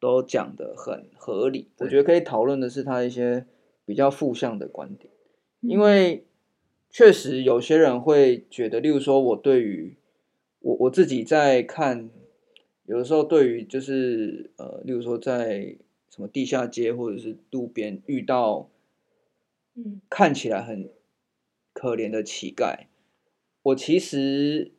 [0.00, 1.68] 都讲得很合理。
[1.76, 3.46] 我觉得可以讨论的是他一些
[3.84, 5.12] 比较负向的观点，
[5.60, 6.24] 因为
[6.90, 9.96] 确实有些人会觉得，例如说我对于
[10.60, 12.10] 我我自己在看，
[12.86, 15.76] 有的时候对于就是呃，例如说在
[16.08, 18.68] 什么地下街或者是路边遇到，
[19.74, 20.90] 嗯，看起来很
[21.72, 22.86] 可怜的乞丐，
[23.62, 24.72] 我其实。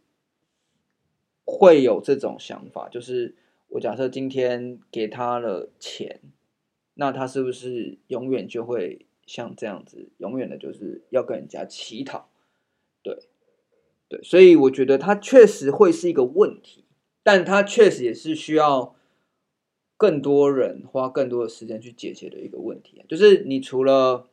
[1.44, 3.36] 会有这种想法，就是
[3.72, 6.20] 我假设今天给他了钱，
[6.96, 12.30] 那他是不是永远就会像这样子，永远的就是要跟人家乞讨？
[13.02, 13.18] 对，
[14.10, 16.84] 对，所以我觉得他确实会是一个问题，
[17.24, 18.94] 但他确实也是需要
[19.96, 23.06] 更多人花更多的时间去解决的一个问题。
[23.08, 24.30] 就是你除了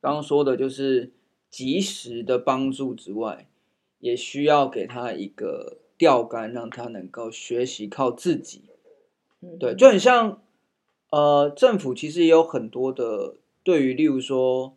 [0.00, 1.12] 刚刚说的，就是
[1.50, 3.50] 及时的帮助之外，
[3.98, 5.81] 也需要给他一个。
[6.02, 8.62] 钓竿让他能够学习靠自己，
[9.60, 10.42] 对，就很像，
[11.10, 14.76] 呃，政府其实也有很多的对于，例如说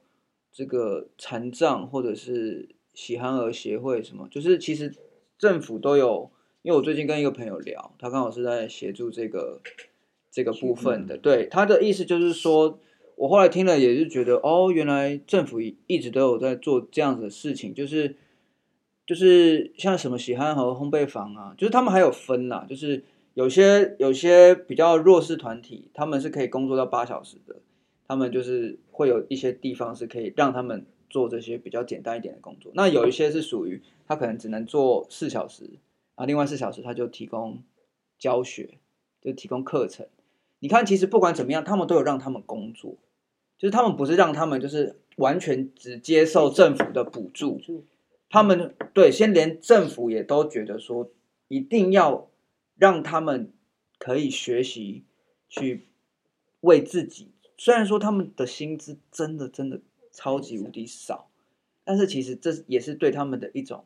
[0.54, 4.94] 这个残障或者是喜憨儿协会什么，就是其实
[5.40, 6.30] 政府都有。
[6.62, 9.60] 因为我最近跟一个朋友聊，他刚好是在协助这个
[10.30, 12.78] 这个部分的，对，他的意思就是说，
[13.16, 18.16] 我后来听了也是觉得，哦，原来政府一直都有在做这样子的事情，就是。
[19.06, 23.04] 就是像什么喜憨和烘焙坊啊，就是他们还有分呐、就是
[23.36, 27.56] 有些有些比较弱势团体，他们是可以工作到八小时的，
[28.08, 32.72] 他们就是会有一些地方是可以让他们做这些比较简单一点的工作。
[32.74, 35.70] 那有一些是属于他可能只能做四小时，
[36.16, 37.62] 啊，另外四小时他就提供
[38.18, 38.80] 教学，
[39.22, 40.08] 就提供课程。
[40.60, 42.98] 你看，其实不管怎么样，他们都有让他们工作，
[43.60, 47.60] 就是他们不是让他们就是完全只接受政府的补助。
[48.36, 51.10] 他们对，先连政府也都觉得说，
[51.48, 52.30] 一定要
[52.78, 53.54] 让他们
[53.98, 55.06] 可以学习
[55.48, 55.88] 去
[56.60, 57.32] 为自己。
[57.56, 59.80] 虽然说他们的薪资真的真的
[60.12, 61.30] 超级无敌少，
[61.86, 63.86] 但是其实这也是对他们的一种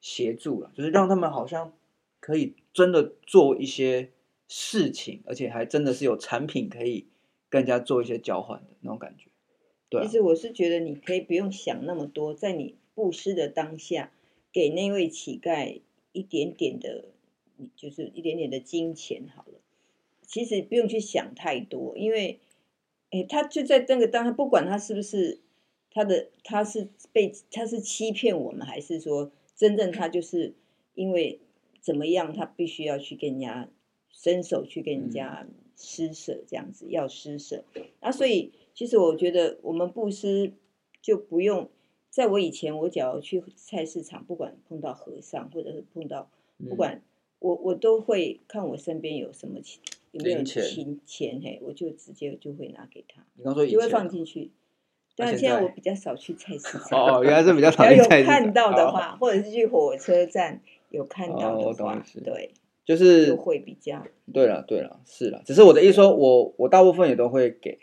[0.00, 1.72] 协助了，就是让他们好像
[2.18, 4.10] 可以真的做一些
[4.48, 7.06] 事情，而且还真的是有产品可以
[7.48, 9.30] 跟人家做一些交换的那种感觉。
[9.88, 12.76] 对，其实我是觉得你可以不用想那么多，在你。
[12.98, 14.12] 布施的当下，
[14.52, 17.04] 给那位乞丐一点点的，
[17.76, 19.60] 就是一点点的金钱好了。
[20.26, 22.40] 其实不用去想太多，因为，
[23.10, 25.38] 哎，他就在那个当下，不管他是不是
[25.92, 30.54] 他的，他是被他是欺骗我们，还是说真正他就是
[30.96, 31.38] 因为
[31.80, 33.68] 怎么样，他必须要去跟人家
[34.10, 37.62] 伸手去跟人家施舍，这样子要施舍。
[38.00, 40.52] 啊，所以其实我觉得我们布施
[41.00, 41.70] 就不用。
[42.18, 46.28] 在我以前，我只要去菜市场，不管碰到和尚，或者是碰到，
[46.68, 47.00] 不管
[47.38, 54.50] 我我都会看我身边有什么钱，有没有钱钱嘿，我就直接就会拿给他，你刚说就会放进去。
[55.14, 57.00] 但现在我比较少去菜市场。
[57.00, 58.24] 哦，原来是比较少去菜市场。
[58.24, 62.50] 有看到的话，或者是去火车站有看到的话，对，
[62.84, 64.02] 就是就会比较。
[64.34, 67.78] 对了对了，是了，只是我的意思说，我我大部分也都会给。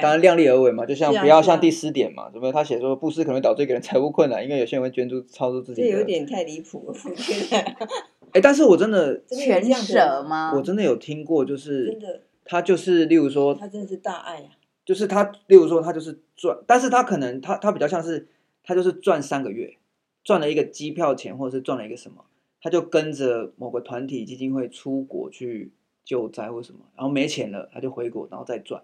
[0.00, 5.82] 当然量力而为嘛，就像不要像第四点嘛，什么他写说布施可能会导致一个人财务困难，因为有些人会捐助超出自己。
[5.82, 7.56] 这有点太离谱了，我觉得。
[8.32, 10.52] 哎，但是我真的全舍吗？
[10.54, 11.98] 我真的有听过，就是
[12.44, 14.50] 他就是，例如说，他真的是大爱啊。
[14.84, 18.26] 就是他，例如说，他就是赚，但是他可能他他比较像是
[18.64, 19.76] 他就是赚三个月，
[20.24, 22.24] 赚了一个机票钱，或者是赚了一个什么，
[22.60, 25.72] 他就跟着某个团体基金会出国去
[26.04, 28.82] 救灾或什么，然后没钱了，他就回国，然后再赚。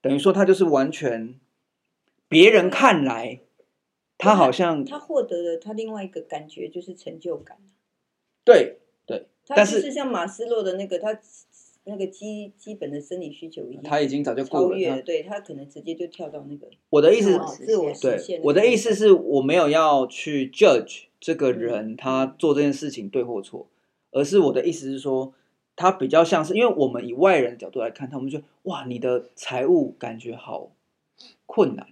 [0.00, 1.34] 等于说他就是完全，
[2.28, 3.40] 别人看来，
[4.16, 7.58] 他好像他获得了他另外一个感觉就是成就感。
[8.44, 11.18] 对对，但是是像马斯洛的那个他
[11.84, 15.02] 那个基基本的生理需求一样，他已经早就过了。
[15.02, 16.68] 对他可能直接就跳到那个。
[16.90, 18.40] 我的意思，自我实现。
[18.44, 23.66] 我的意思是我没有要去 judge 这个人他做这件事情对或错，
[24.12, 25.34] 而是我的意思是说。
[25.78, 30.72] 他比较像是，因为我们以外人的角度来看，他们就哇，你的财务感觉好
[31.46, 31.86] 困难，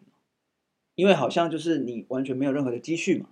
[0.97, 3.28] 因为好像就是你完全没有任何的积蓄嘛，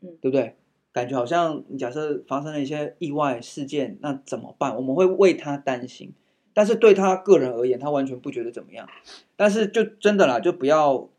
[0.00, 0.56] 嗯，对不对？
[0.92, 4.74] 感觉好像你假设发生了一些意外事件，那怎么办？
[4.74, 6.14] 我们会为他担心，
[6.54, 8.88] 但是对他个人而言，他完全不觉得怎么样。
[9.36, 11.10] 但是就真的啦，就不要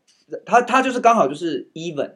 [0.44, 2.14] 他他就是刚好就是 even，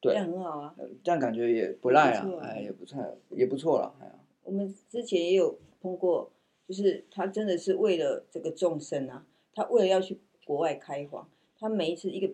[0.00, 0.74] 对，这样很好啊，
[1.04, 4.12] 这样感觉也不赖啊，哎，也不错，也不错了，哎呀，
[4.44, 6.30] 我们之前也有碰过，
[6.68, 11.28] 就是他真的是为了这个众生啊，他为了要去国外开荒，
[11.58, 12.30] 他每一次一个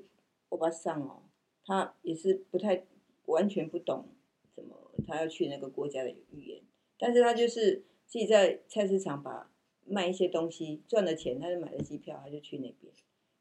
[0.48, 1.22] 欧巴桑哦，
[1.64, 2.84] 他也是不太
[3.26, 4.06] 完全不懂
[4.54, 6.60] 怎么他要去那个国家的语言，
[6.98, 9.50] 但是他就是自己在菜市场把
[9.84, 12.92] 卖一些东西赚了钱，他就买了机票，他就去那边，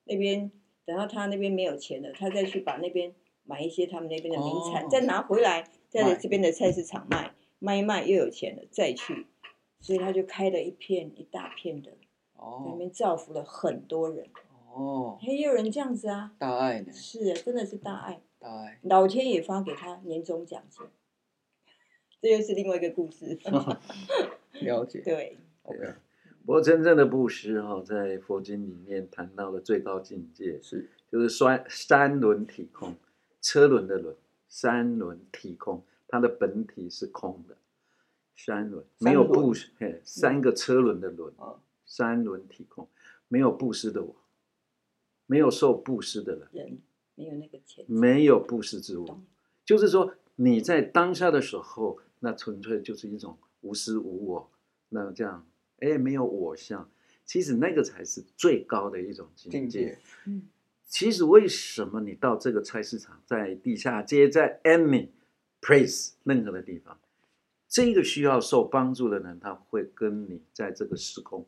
[0.04, 0.52] 那边
[0.86, 7.34] 等到他那边没有钱了，他再去把那边买一些他们那边的名产，哦再拿回来，在这边的菜市场卖。
[7.58, 9.26] 卖一卖又有钱了，再去，
[9.86, 11.92] 所以他就开了一片一大片的，
[12.38, 14.26] 哦，里面造福了很多人。
[14.74, 20.88] 哦，也有人这样子啊，大爱呢，是啊，真的是大爱，大爱，老天也发给他年终奖金，
[22.20, 23.38] 这又是另外一个故事。
[24.62, 25.94] 了解，对，，OK，
[26.44, 32.96] 不过真正的布施哈、哦，在佛经里面谈到的最高境界是就是三三轮体空，
[33.40, 34.16] 车轮的轮，
[34.48, 37.56] 三轮体空，它的本体是空的，
[38.36, 41.56] 三轮没有布施，嘿，三个车轮的轮，啊
[41.86, 42.88] 三轮体空，
[43.28, 44.16] 没有布施的我，
[45.26, 46.80] 没有受布施的人，人
[47.16, 49.22] 没有那个钱，没有布施之物，
[49.64, 54.52] 就是说你在当下的时候，那纯粹就是一种无私无我，
[54.90, 55.48] 那这样，
[55.80, 56.90] 哎，没有我相，
[57.24, 59.60] 其实那个才是最高的一种境界。
[59.60, 60.50] 境界，嗯，
[60.86, 65.08] 其实为什么你到这个菜市场，在地下街，在 any
[65.62, 67.00] place 任何的地方，
[67.76, 71.46] 这个需要受帮助的人，他会跟你在这个时空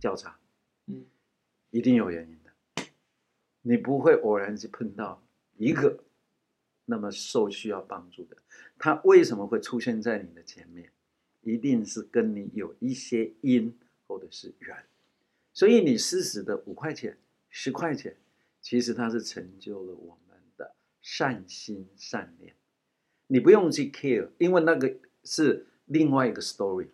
[0.00, 0.40] 交叉，
[0.86, 1.06] 嗯，
[1.70, 2.84] 一定有原因的，
[3.62, 5.22] 你不会偶然去碰到
[5.56, 6.02] 一个
[6.84, 8.36] 那么受需要帮助的，
[8.76, 10.90] 他为什么会出现在你的前面？
[11.42, 13.78] 一定是跟你有一些因
[14.08, 14.76] 或者是缘，
[15.52, 17.16] 所以你施舍的五块钱、
[17.50, 18.16] 十块钱，
[18.60, 22.56] 其实它是成就了我们的善心善念。
[23.28, 24.92] 你不用去 care，因为那个
[25.26, 26.88] 是另外一个 story。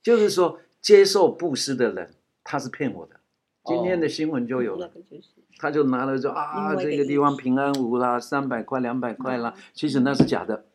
[0.00, 2.14] 就是说，接受布施的人，
[2.44, 3.16] 他是骗我的。
[3.64, 4.92] 今天的新闻就有了，
[5.58, 10.66] 他就拿了说啊，这个地方平安无啦，三百块、两百块啦，其实那是假的，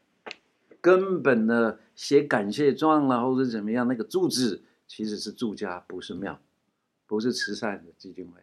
[0.79, 6.39] 根本的写感谢状啦，或者怎么样，那个住址其实是住家，不是庙，
[7.05, 8.39] 不是慈善的基金会。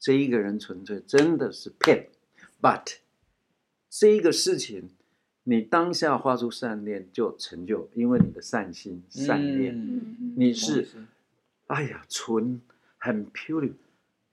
[0.00, 2.08] 这一个人纯粹真的是骗
[2.62, 2.96] ，but
[3.90, 4.88] 这一个事情，
[5.44, 10.86] 你当下发出善念就成就，因为你的善心善念，嗯你是，
[11.66, 12.60] 哎呀，纯
[12.98, 13.72] 很 pure，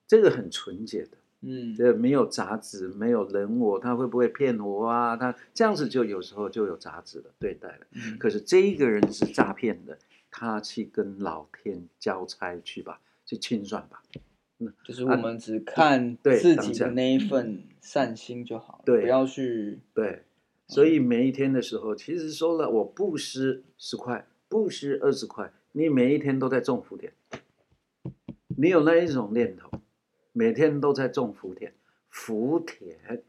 [0.08, 1.18] 这个很纯洁的。
[1.42, 5.16] 嗯，这没有杂质，没有人我，他会不会骗我啊？
[5.16, 7.88] 他这样子就有时候就有杂质了，对待了。
[7.92, 9.98] 嗯可是这一个人是诈骗的，
[10.30, 14.04] 他去跟老天交差去吧，去清算吧。
[14.84, 20.26] 就是我们只看对自己的那一份善心就好了，对不要去对，
[20.70, 27.12] 所以每一天的时候，其实说了，我布施十块，布施二十块，你每一天都在种福田，
[28.56, 29.82] 你有那一种念头，
[30.32, 31.74] 每天都在种福田，
[32.10, 33.24] 福田。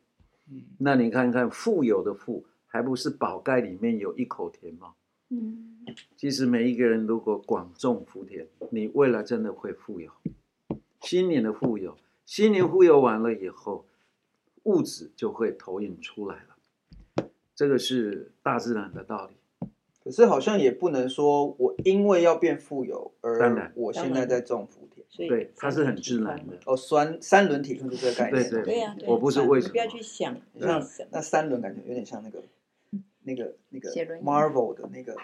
[0.53, 4.95] 嗯那你看看富有的富，还不是宝盖里面有一口田吗？
[5.31, 5.79] 嗯，
[6.17, 10.11] 其实每一个人如果广种福田，你未来真的会富有，
[11.01, 13.87] 心灵的富有，心灵富有完了以后，
[14.65, 16.50] 物质就会投影出来了。
[17.61, 19.69] 这个是大自然的道理。
[20.03, 25.05] 可是好像也不能说我因为要变富有而当然我现在在种福田。
[25.11, 26.59] 所以对，它是很自然的。
[26.65, 28.43] 哦，酸三轮体就是这个概念。
[28.43, 32.43] 对对对呀、我不是为什么不要去想为像什么那三轮感觉有点像那个
[33.25, 33.91] 那个那个
[34.23, 35.15] Marvel 的那个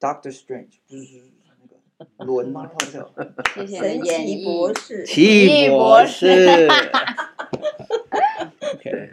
[0.00, 1.20] Doctor Strange，就是
[1.60, 2.68] 那个轮吗？
[2.72, 3.08] 好像
[3.54, 4.74] 谢谢你神奇博。
[4.74, 6.66] 士，奇异博士。
[8.92, 9.10] 对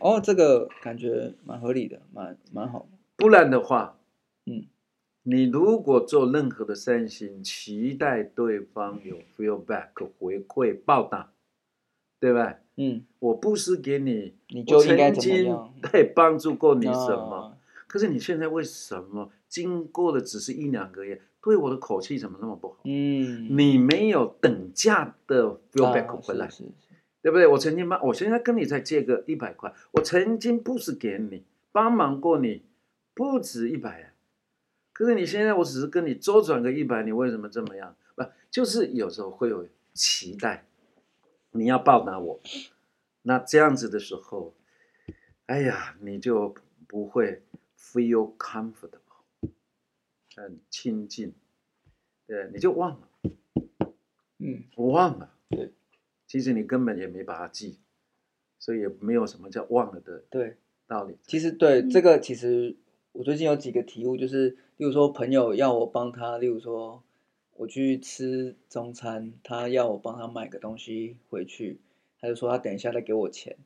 [0.00, 2.86] 哦，这个感觉蛮合理的，蛮蛮好的。
[3.16, 3.98] 不然的话，
[4.46, 4.66] 嗯，
[5.22, 9.88] 你如果做任何的善行，期待对方有 feel back
[10.18, 11.32] 回馈报答，
[12.20, 12.58] 对吧？
[12.76, 15.74] 嗯，我不是给你，你就应该怎么我曾经样？
[15.90, 17.52] 对帮助过你什么？
[17.52, 17.56] 那
[17.86, 22.76] 可是你现在为什么经过的只是一两个月，对我的口气怎么那么不好？
[22.84, 26.85] 嗯，你没有等价的 feel back 啊回来，是是是
[27.26, 27.44] 对不对？
[27.44, 32.62] 我曾经帮，我现在跟你再借个一百块，我曾经不是给你，帮忙过你，
[33.14, 34.12] 不止一百啊。
[34.92, 37.96] 可是你现在我只是跟你周转个一百，你为什么这么样？
[38.14, 40.68] 不，就是有时候会有期待，
[41.50, 42.40] 你要报答我，
[43.22, 44.54] 那这样子的时候，
[45.46, 46.54] 哎呀，你就
[46.86, 47.42] 不会
[47.76, 49.50] feel comfortable，
[50.36, 51.34] 很亲近，
[52.28, 53.08] 对，你就忘了，
[54.38, 55.72] 嗯，我忘了，对，
[56.26, 57.78] 其实你根本也没把它记，
[58.58, 60.56] 所以也没有什么叫忘了的对。
[60.88, 61.16] 道理。
[61.26, 62.76] 其实对、嗯这个，其实
[63.10, 67.02] 我最近有几个体悟，就是例如说朋友要我帮他，例如说
[67.54, 71.80] 我去吃中餐，他要我帮他买个东西回去，
[72.20, 73.56] 他就说他等一下再给我钱，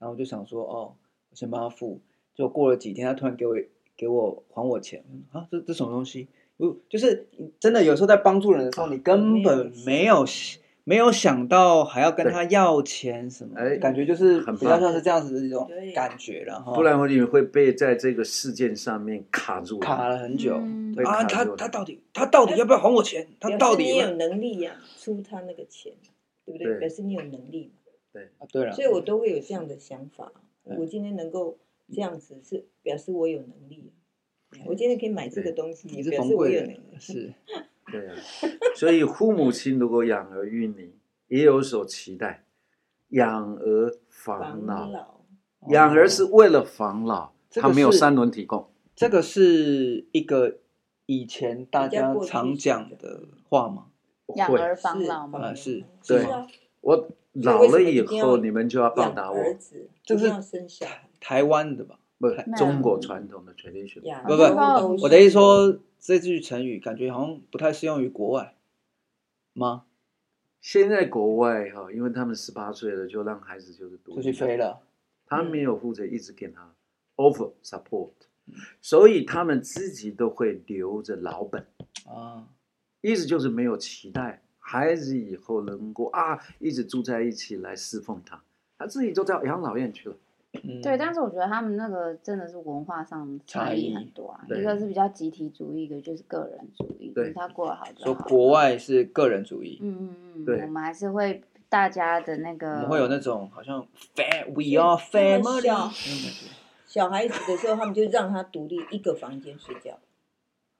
[0.00, 0.96] 然后我就想说哦，
[1.30, 2.00] 我先帮他付，
[2.34, 3.56] 就过了几天，他突然给我
[3.96, 6.26] 给我还我钱啊，这这什么东西？
[6.56, 7.28] 不就是
[7.60, 10.24] 真的有时候在帮助人的时候，你根本没有。
[10.84, 20.54] 没有想到还要跟他要钱什么，哎，感觉就是很比较像是这样子的一种感觉，然后不然我你会被在这个事件上面卡住，卡了很久。
[20.56, 23.26] 嗯、啊，他他到底他到底要不要还我钱？
[23.40, 25.92] 他到底你有能力呀、啊，出他那个钱，
[26.44, 26.66] 对不对？
[26.66, 27.80] 对表示你有能力嘛。
[28.12, 30.30] 对啊，对了，所以我都会有这样的想法。
[30.78, 31.58] 我今天能够
[31.92, 33.92] 这样子，是表示我有能力。
[34.66, 36.80] 我今天可以买这个东西，也表示我有能力。
[37.00, 37.32] 是，
[37.98, 38.16] 对啊。
[38.74, 40.94] 所以父母亲如果养儿育女。
[41.28, 42.44] 也有所期待，
[43.08, 45.22] 养儿防老，
[45.70, 48.70] 养儿是为了防老，他没有三轮提供。
[48.94, 50.58] 这个是一个
[51.06, 53.86] 以前大家常讲的话吗？
[54.36, 55.40] 养儿防老吗？
[55.40, 56.26] 啊，是，对，
[56.82, 59.38] 我老了以后，你们就要报答我。
[60.04, 60.30] 就是
[61.18, 61.98] 台湾的吧？
[62.18, 64.00] 不，中国传统的 tradition。
[64.22, 68.56] 不不，我的意思说，这句成语感觉好像不太适用于国外
[69.52, 69.84] 吗？
[70.60, 74.80] 现在国外哈，因为他们十八岁了，就让孩子就是出去飞了，
[75.26, 76.74] 他没有负责一直给他
[77.16, 78.12] offer support，、
[78.46, 81.66] 嗯、所以他们自己都会留着老本。
[82.06, 82.48] 啊，
[83.02, 88.42] 意思就是没有期待孩子以后能够啊一直住在一起来侍奉他，
[88.78, 90.16] 他自己就到养老院去了。
[90.62, 97.10] 嗯、对，但是我觉得他们那个真的是文化上差异很多啊，一个是比较集体主义，一个就是个人主义。
[97.14, 98.04] 对，他过得好就好。
[98.04, 99.78] 说国外是个人主义。
[99.82, 100.44] 嗯嗯嗯。
[100.44, 100.62] 对。
[100.62, 102.68] 我们还是会大家的那个。
[102.68, 103.84] 我们会有那种好像
[104.14, 105.64] fam，we are family。
[106.86, 109.98] 小孩子的时候，他们就让他独立一个房间睡觉。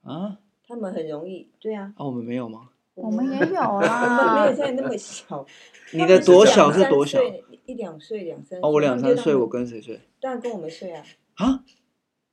[0.02, 0.38] 啊？
[0.66, 1.92] 他们很容易，对啊。
[1.96, 2.68] 啊，我们没有吗？
[2.94, 3.74] 我们也有啊。
[3.74, 5.44] 我们没有现在那么小。
[5.92, 7.18] 你的多小是多小？
[7.66, 8.60] 一两岁，两三岁。
[8.60, 10.00] 哦，我两三岁，我跟谁睡？
[10.20, 11.02] 当然跟我们睡啊。
[11.36, 11.64] 啊？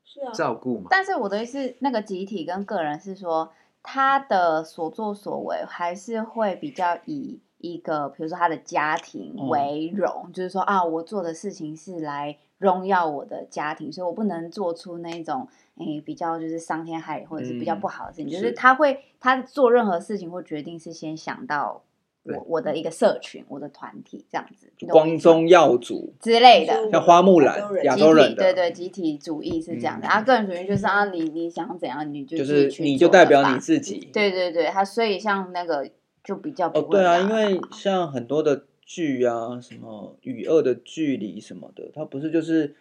[0.03, 0.32] 是啊。
[0.34, 0.88] 照顾嘛。
[0.89, 3.51] 但是我的意思，那个集体跟个人是说，
[3.82, 18.27] 他的所作所为还是会比较以一个，比如说他的家庭为荣，嗯、就是说啊，我做的事情是来荣耀我的家庭，所以我不能做出那种诶比较就是伤天害理或者是比较不好的事情。
[18.27, 21.84] 嗯、就是他会，他做任何事情或决定是先想到。
[22.24, 30.07] 我我的一个社群，我的团体这样子，光宗耀祖之类的，像花木兰，亚洲人对对，集体主义是这样的。
[30.07, 34.07] 然后个人主义就是啊，你你想怎样，你就就是你就代表你自己。
[34.13, 35.89] 对对对，他所以像那个
[36.24, 42.76] 就比较哦，对啊，因为像很多的剧啊，什么与恶的距离什么的，他不是就是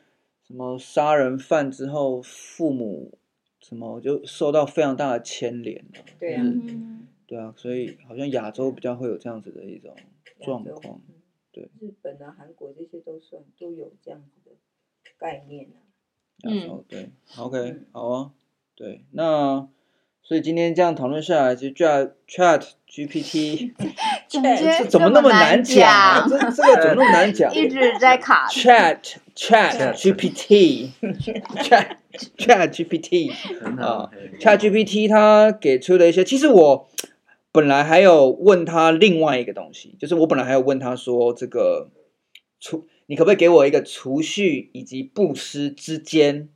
[0.46, 3.16] 什么杀人犯之后，父母
[3.58, 6.04] 什么就受到非常大的牵连了。
[6.18, 6.44] 对啊。
[7.30, 9.94] 对啊，所以好像亚洲比较会有这样子的一种
[10.42, 11.00] 状况，
[11.52, 11.70] 对。
[11.80, 14.50] 日本啊、韩国这些都算都有这样子的
[15.16, 15.78] 概念啊。
[16.38, 18.32] 亚洲对，OK，好啊，
[18.74, 19.68] 对，那
[20.24, 23.74] 所以今天这样讨论下来，其实 Chat Chat GPT，
[24.28, 26.26] 这怎么那么难讲？
[26.28, 27.54] 这这个怎么那么难 讲？
[27.54, 28.44] 一直在卡。
[28.50, 31.96] Chat Chat GPT，Chat
[32.36, 33.30] Chat GPT
[33.80, 34.10] 啊
[34.40, 36.88] ，Chat GPT 它给出的一些，其实我。
[37.52, 41.90] 本来还有问他另外一个东西，就是我本来还有问他说，这个
[42.60, 46.48] 储，你可不可以给我一个储蓄以及布施之间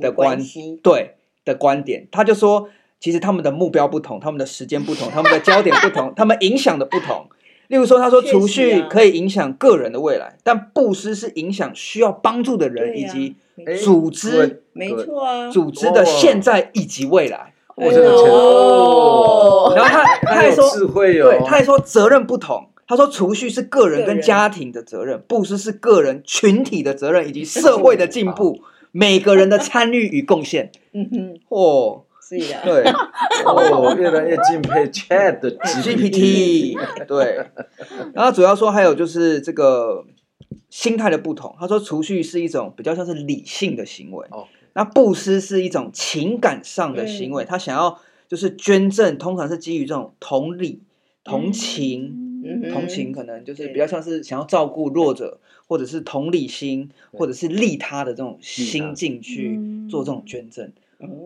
[0.00, 0.78] 的关系？
[0.82, 2.68] 对的观点，他就说，
[3.00, 7.28] 其实他们的目标不同，他们的时间不同， 他们的焦点不同，他们影响的不同。
[7.68, 13.34] 例如说，他说储蓄可以影响个人的未来，但布施是影响需要帮助的人以及
[13.82, 17.51] 组织，没错啊，组织的现在以及未来。
[17.76, 22.68] 我这个钱哦，然后他 他还说智慧哦，对，他还说责任不同。
[22.86, 28.60] 他说储蓄是个人跟家庭的责任，布施是个人群体的责任以及社会的进步，
[28.92, 30.70] 每个人的参与与贡献。
[30.92, 32.84] 嗯哼，哦，是的，对，
[33.46, 36.76] 哦，越来越敬佩 Chat GPT。
[37.06, 37.46] 对，
[38.12, 40.04] 然后主要说还有就是这个
[40.68, 41.56] 心态的不同。
[41.58, 44.26] 他说储蓄是一种比较像是理性的行为。
[44.30, 44.46] 哦。
[44.74, 50.80] 那布施是一种情感上的行为，他想要就是捐赠，通常是基于这种同理、
[51.24, 52.72] 同情、嗯。
[52.72, 60.72] 同情可能就是比较像是想要照顾弱者，或者是同理心，或者是利他的这种心境去做这种捐赠。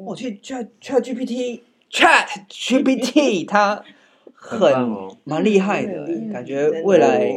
[0.05, 3.83] 我去 Chat Chat GPT Chat GPT，它
[4.35, 4.73] 很
[5.25, 7.33] 蛮厉害的，感觉未来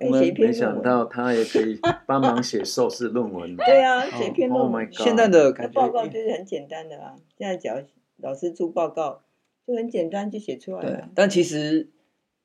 [0.00, 3.56] 我们没想到他也可以帮忙写硕士论文。
[3.58, 4.88] 对啊，写篇论文。
[4.92, 7.76] 现在的感觉报告就是很简单的啦，现在只要
[8.18, 9.22] 老师出报告，
[9.66, 11.08] 就很简单就写出来了。
[11.14, 11.88] 但其实。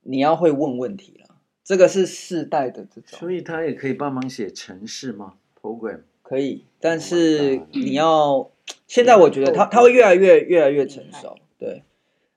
[0.06, 8.52] 你要会问问题了，这个是世代的这种，所以他也可以帮忙写程式吗？Program 可以，但是你要
[8.86, 11.84] 现在我觉得他他会越来越越来越成熟，对，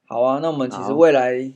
[0.05, 1.53] 好啊，那我们其实未来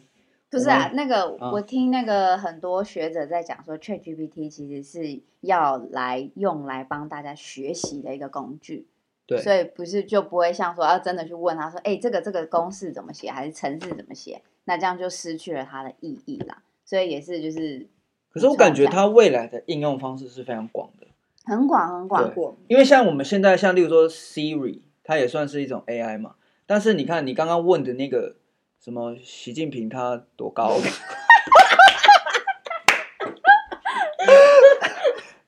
[0.51, 8.88] 不是啊，那个我听那个很多学者在讲说，ChatGPT 其实是要来用来帮大家学习的一个工具，
[9.26, 14.42] 对，所以不是就不会像说要真的去问他说，哎，这个这个公式怎么写，还是程式怎么写？
[14.64, 17.86] 那这样就失去了它的意义啦，所以也是就是，
[18.30, 21.07] 可是我感觉它未来的应用方式是非常广的，
[21.44, 22.57] 很广很广广。
[22.66, 26.34] 因为像我们现在像例如说 Siri，它也算是一种 AI 嘛。
[26.66, 28.36] 但是你看你刚刚问的那个
[28.83, 30.78] 什么习近平他多高？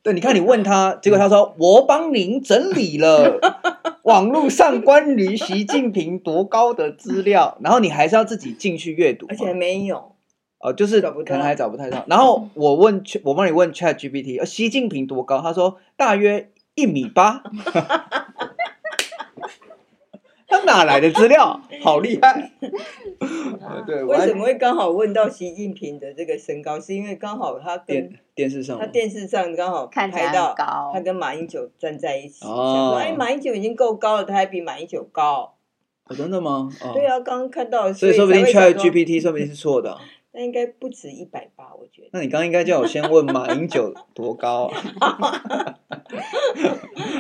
[0.03, 3.41] 对，你看你问他，结果他说我帮您整理了。
[4.03, 10.15] 网络上关于习近平多高的资料，然后你还是要自己进去阅读，而且没有，
[10.59, 12.05] 哦，就是可能还找不太到。
[12.09, 15.41] 然后我问，我帮你问 Chat GPT，习近平多高？
[15.41, 17.43] 他说大约一米八。
[20.53, 21.59] 他哪来的资料？
[21.83, 22.53] 好厉害！
[23.87, 26.79] 对，为什么会刚好问到习近平的这个身高？
[26.79, 30.55] 是因为刚好他跟电视上，他电视上刚好拍到
[30.93, 32.45] 他跟马英九站在一起。
[32.45, 35.55] 哦，哎，马英九已经够高了，他还比马英九高。
[36.05, 36.69] 哦，真的吗？
[36.93, 39.97] 对啊，刚刚看到，所以说不定 Chat GPT 说不定是错的。
[40.35, 42.09] 那应该不止一百八，我觉得。
[42.13, 45.79] 那你刚刚应该叫我先问马英九多高啊？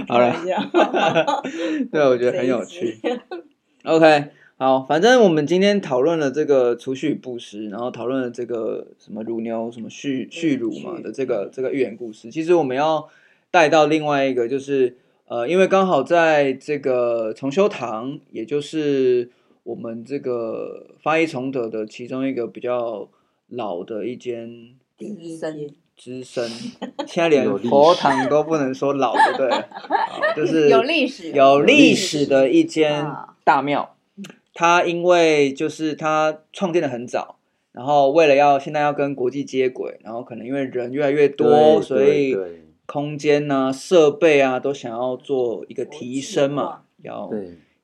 [0.09, 0.35] 好了，
[1.93, 2.99] 对，我觉得很有趣。
[3.85, 4.25] OK，
[4.57, 12.31] 好，反正我们今天讨论了这个储蓄布施，然后讨论了这个什么乳牛什么蓄蓄乳嘛的这个这个寓言故事。
[12.31, 13.09] 其实我们要
[13.51, 14.97] 带到另外一个，就是
[15.27, 19.31] 呃，因为刚好在这个重修堂，也就是
[19.65, 23.09] 我们这个发一崇德的其中一个比较
[23.49, 25.75] 老的一间第一间。
[25.95, 26.49] 资深，
[27.07, 29.51] 现在连佛堂都不能说老，对不对？
[30.35, 33.07] 就是有历史、有历史的一间
[33.45, 33.95] 大庙。
[34.53, 37.37] 它因为就是它创建的很早，
[37.73, 42.37] 然后为了要现在要跟国际接轨，然后可能因为人越来越多，所以
[42.87, 47.31] 空间啊、设备啊都想要做一个提升嘛，要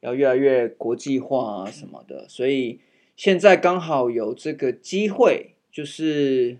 [0.01, 2.29] 要越来越国际化啊什么的。
[2.29, 2.81] 所以
[3.17, 6.59] 现在刚好有这个机会，就是。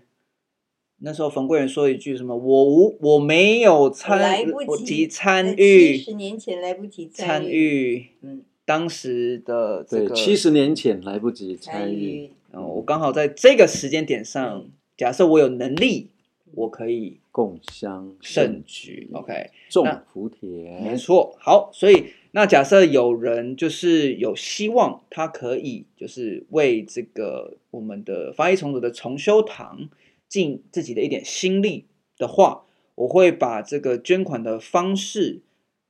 [1.01, 2.35] 那时候冯贵人说一句什么？
[2.35, 14.65] 我无我没有参来不及参与，七十年前来不及参与，嗯，当时的这个七十年前来不及参与，嗯，我刚好在这个时间点上，
[14.97, 16.09] 假设我有能力，
[16.53, 21.33] 我可以共襄盛举，OK，种福田，没错。
[21.39, 29.89] 好，所以那假设有人就是有希望，他可以就是为这个我们的发一崇德的重修堂。
[30.29, 32.63] 尽自己的一点心力的话，
[32.93, 35.41] 我会把这个捐款的方式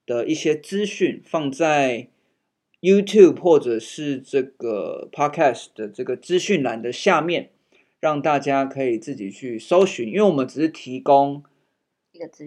[0.06, 2.08] 的一些资讯放在
[2.80, 7.50] YouTube 或者是这个 Podcast 的这个资讯栏的下面，
[8.00, 10.08] 让大家可以自己去搜寻。
[10.08, 11.44] 因为我们只是提供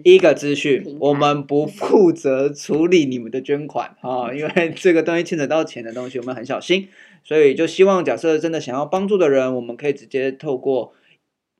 [0.03, 6.87] 一个资讯，我们不负责处理你们的捐款 啊，因为这个东西牵扯到钱的东西，我们很小心，
[7.23, 10.93] 所以就希望假设真的想要帮助的人，我们可以直接透过。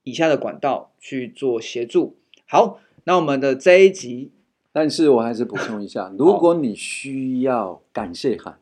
[0.06, 2.18] 以下的管道去做协助。
[2.46, 4.34] 好，那我们的这一集，
[4.74, 8.60] 但是我还是补充一下，如果你需要感谢函，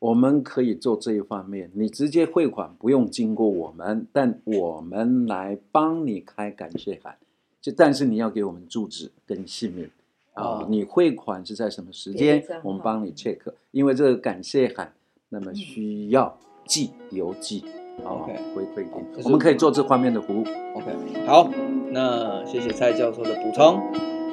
[0.00, 7.16] 我们可以做这一方面，你直接汇款不用经过我们，但我们来帮你开感谢函。
[7.62, 9.88] 就但是你要给我们住址跟姓名
[10.34, 13.38] 啊，你汇款是在什么时间，我们帮你 check，
[13.70, 14.92] 因为这个感谢函
[15.28, 16.36] 那么需要
[16.66, 17.64] 寄邮寄。
[18.04, 18.82] OK，回馈给
[19.16, 20.42] 你，我们可以做这方面的服务。
[20.74, 21.48] OK，好，
[21.90, 23.80] 那谢谢蔡教授的补充。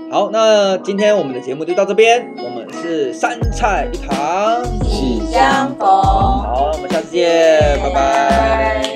[0.09, 2.33] 好，那今天我们的节目就到这边。
[2.37, 5.85] 我们是三菜一汤，喜相逢。
[5.85, 8.88] 好，我们下次见，拜拜。